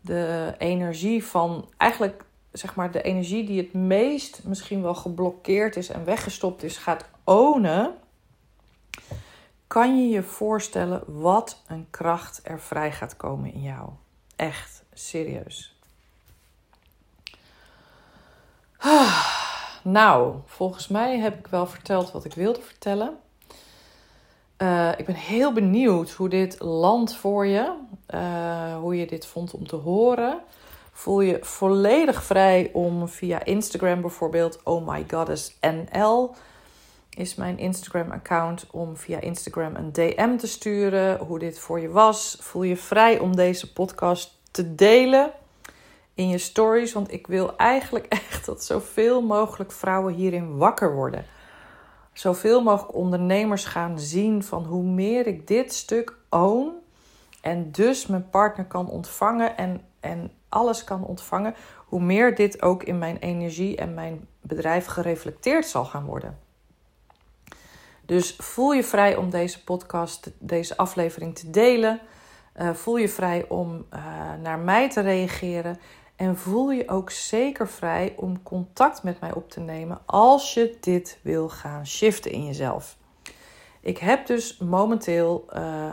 de 0.00 0.54
energie 0.58 1.24
van 1.24 1.68
eigenlijk 1.76 2.24
zeg 2.52 2.74
maar 2.74 2.90
de 2.90 3.02
energie 3.02 3.46
die 3.46 3.60
het 3.60 3.72
meest 3.72 4.44
misschien 4.44 4.82
wel 4.82 4.94
geblokkeerd 4.94 5.76
is 5.76 5.88
en 5.88 6.04
weggestopt 6.04 6.62
is, 6.62 6.76
gaat 6.76 7.04
ownen, 7.24 7.94
kan 9.66 9.98
je 9.98 10.08
je 10.08 10.22
voorstellen 10.22 11.02
wat 11.06 11.62
een 11.66 11.86
kracht 11.90 12.40
er 12.42 12.60
vrij 12.60 12.92
gaat 12.92 13.16
komen 13.16 13.52
in 13.52 13.62
jou. 13.62 13.88
Echt, 14.36 14.84
serieus. 14.92 15.76
Nou, 19.84 20.36
volgens 20.46 20.88
mij 20.88 21.18
heb 21.18 21.38
ik 21.38 21.46
wel 21.46 21.66
verteld 21.66 22.10
wat 22.12 22.24
ik 22.24 22.34
wilde 22.34 22.60
vertellen. 22.60 23.18
Uh, 24.62 24.90
ik 24.96 25.06
ben 25.06 25.14
heel 25.14 25.52
benieuwd 25.52 26.10
hoe 26.10 26.28
dit 26.28 26.60
landt 26.60 27.14
voor 27.14 27.46
je. 27.46 27.72
Uh, 28.14 28.76
hoe 28.76 28.96
je 28.96 29.06
dit 29.06 29.26
vond 29.26 29.54
om 29.54 29.66
te 29.66 29.76
horen. 29.76 30.40
Voel 30.92 31.20
je 31.20 31.38
volledig 31.40 32.22
vrij 32.22 32.70
om 32.72 33.08
via 33.08 33.44
Instagram 33.44 34.00
bijvoorbeeld, 34.00 34.60
oh 34.62 34.88
my 34.88 35.04
goddess 35.10 35.58
NL 35.60 36.34
is 37.10 37.34
mijn 37.34 37.58
Instagram-account 37.58 38.66
om 38.70 38.96
via 38.96 39.20
Instagram 39.20 39.74
een 39.74 39.92
DM 39.92 40.36
te 40.36 40.46
sturen 40.46 41.18
hoe 41.18 41.38
dit 41.38 41.58
voor 41.58 41.80
je 41.80 41.88
was. 41.88 42.36
Voel 42.40 42.62
je 42.62 42.76
vrij 42.76 43.18
om 43.18 43.36
deze 43.36 43.72
podcast 43.72 44.38
te 44.50 44.74
delen 44.74 45.32
in 46.14 46.28
je 46.28 46.38
stories, 46.38 46.92
want 46.92 47.12
ik 47.12 47.26
wil 47.26 47.56
eigenlijk 47.56 48.06
echt 48.28 48.46
dat 48.46 48.64
zoveel 48.64 49.22
mogelijk 49.22 49.72
vrouwen 49.72 50.14
hierin 50.14 50.56
wakker 50.56 50.94
worden. 50.94 51.24
Zoveel 52.12 52.62
mogelijk 52.62 52.94
ondernemers 52.94 53.64
gaan 53.64 53.98
zien 53.98 54.42
van 54.42 54.64
hoe 54.64 54.84
meer 54.84 55.26
ik 55.26 55.46
dit 55.46 55.72
stuk 55.72 56.16
own 56.28 56.72
en 57.40 57.72
dus 57.72 58.06
mijn 58.06 58.30
partner 58.30 58.66
kan 58.66 58.88
ontvangen 58.88 59.56
en, 59.56 59.80
en 60.00 60.32
alles 60.48 60.84
kan 60.84 61.04
ontvangen, 61.04 61.54
hoe 61.86 62.00
meer 62.00 62.34
dit 62.34 62.62
ook 62.62 62.82
in 62.82 62.98
mijn 62.98 63.16
energie 63.16 63.76
en 63.76 63.94
mijn 63.94 64.26
bedrijf 64.40 64.86
gereflecteerd 64.86 65.66
zal 65.66 65.84
gaan 65.84 66.04
worden. 66.04 66.38
Dus 68.06 68.36
voel 68.36 68.72
je 68.72 68.84
vrij 68.84 69.16
om 69.16 69.30
deze 69.30 69.64
podcast, 69.64 70.30
deze 70.38 70.76
aflevering 70.76 71.34
te 71.34 71.50
delen. 71.50 72.00
Uh, 72.60 72.70
voel 72.70 72.96
je 72.96 73.08
vrij 73.08 73.48
om 73.48 73.86
uh, 73.94 74.00
naar 74.42 74.58
mij 74.58 74.90
te 74.90 75.00
reageren. 75.00 75.78
En 76.22 76.36
voel 76.36 76.70
je 76.70 76.88
ook 76.88 77.10
zeker 77.10 77.68
vrij 77.68 78.14
om 78.16 78.42
contact 78.42 79.02
met 79.02 79.20
mij 79.20 79.32
op 79.32 79.50
te 79.50 79.60
nemen 79.60 80.00
als 80.06 80.54
je 80.54 80.76
dit 80.80 81.18
wil 81.22 81.48
gaan 81.48 81.86
shiften 81.86 82.30
in 82.30 82.46
jezelf. 82.46 82.96
Ik 83.80 83.98
heb 83.98 84.26
dus 84.26 84.58
momenteel 84.58 85.46
uh, 85.56 85.92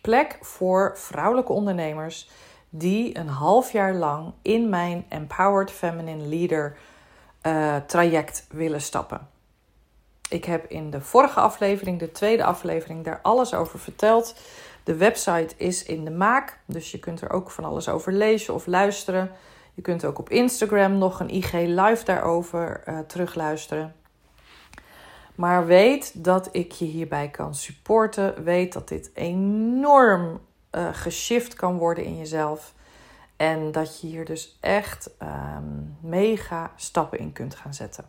plek 0.00 0.38
voor 0.40 0.92
vrouwelijke 0.96 1.52
ondernemers 1.52 2.30
die 2.68 3.18
een 3.18 3.28
half 3.28 3.72
jaar 3.72 3.94
lang 3.94 4.32
in 4.42 4.68
mijn 4.68 5.04
Empowered 5.08 5.70
Feminine 5.70 6.26
Leader 6.26 6.76
uh, 7.42 7.76
traject 7.76 8.46
willen 8.50 8.80
stappen. 8.80 9.28
Ik 10.28 10.44
heb 10.44 10.70
in 10.70 10.90
de 10.90 11.00
vorige 11.00 11.40
aflevering, 11.40 11.98
de 11.98 12.12
tweede 12.12 12.44
aflevering, 12.44 13.04
daar 13.04 13.20
alles 13.22 13.54
over 13.54 13.78
verteld. 13.78 14.34
De 14.88 14.96
website 14.96 15.54
is 15.56 15.84
in 15.84 16.04
de 16.04 16.10
maak, 16.10 16.60
dus 16.66 16.90
je 16.90 16.98
kunt 16.98 17.20
er 17.20 17.30
ook 17.30 17.50
van 17.50 17.64
alles 17.64 17.88
over 17.88 18.12
lezen 18.12 18.54
of 18.54 18.66
luisteren. 18.66 19.30
Je 19.74 19.82
kunt 19.82 20.04
ook 20.04 20.18
op 20.18 20.30
Instagram 20.30 20.98
nog 20.98 21.20
een 21.20 21.34
IG 21.34 21.52
live 21.52 22.04
daarover 22.04 22.82
uh, 22.88 22.98
terugluisteren. 22.98 23.94
Maar 25.34 25.66
weet 25.66 26.24
dat 26.24 26.48
ik 26.52 26.72
je 26.72 26.84
hierbij 26.84 27.28
kan 27.28 27.54
supporten. 27.54 28.44
Weet 28.44 28.72
dat 28.72 28.88
dit 28.88 29.10
enorm 29.14 30.40
uh, 30.72 30.88
geshift 30.92 31.54
kan 31.54 31.78
worden 31.78 32.04
in 32.04 32.16
jezelf. 32.16 32.74
En 33.36 33.72
dat 33.72 34.00
je 34.00 34.06
hier 34.06 34.24
dus 34.24 34.58
echt 34.60 35.10
um, 35.22 35.96
mega 36.00 36.72
stappen 36.76 37.18
in 37.18 37.32
kunt 37.32 37.54
gaan 37.54 37.74
zetten. 37.74 38.04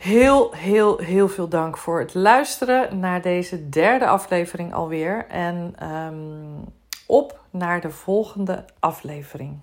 Heel, 0.00 0.52
heel, 0.54 0.98
heel 0.98 1.28
veel 1.28 1.48
dank 1.48 1.76
voor 1.76 2.00
het 2.00 2.14
luisteren 2.14 2.98
naar 2.98 3.22
deze 3.22 3.68
derde 3.68 4.06
aflevering 4.06 4.74
alweer. 4.74 5.26
En 5.28 5.74
um, 5.92 6.64
op 7.06 7.40
naar 7.50 7.80
de 7.80 7.90
volgende 7.90 8.64
aflevering. 8.78 9.58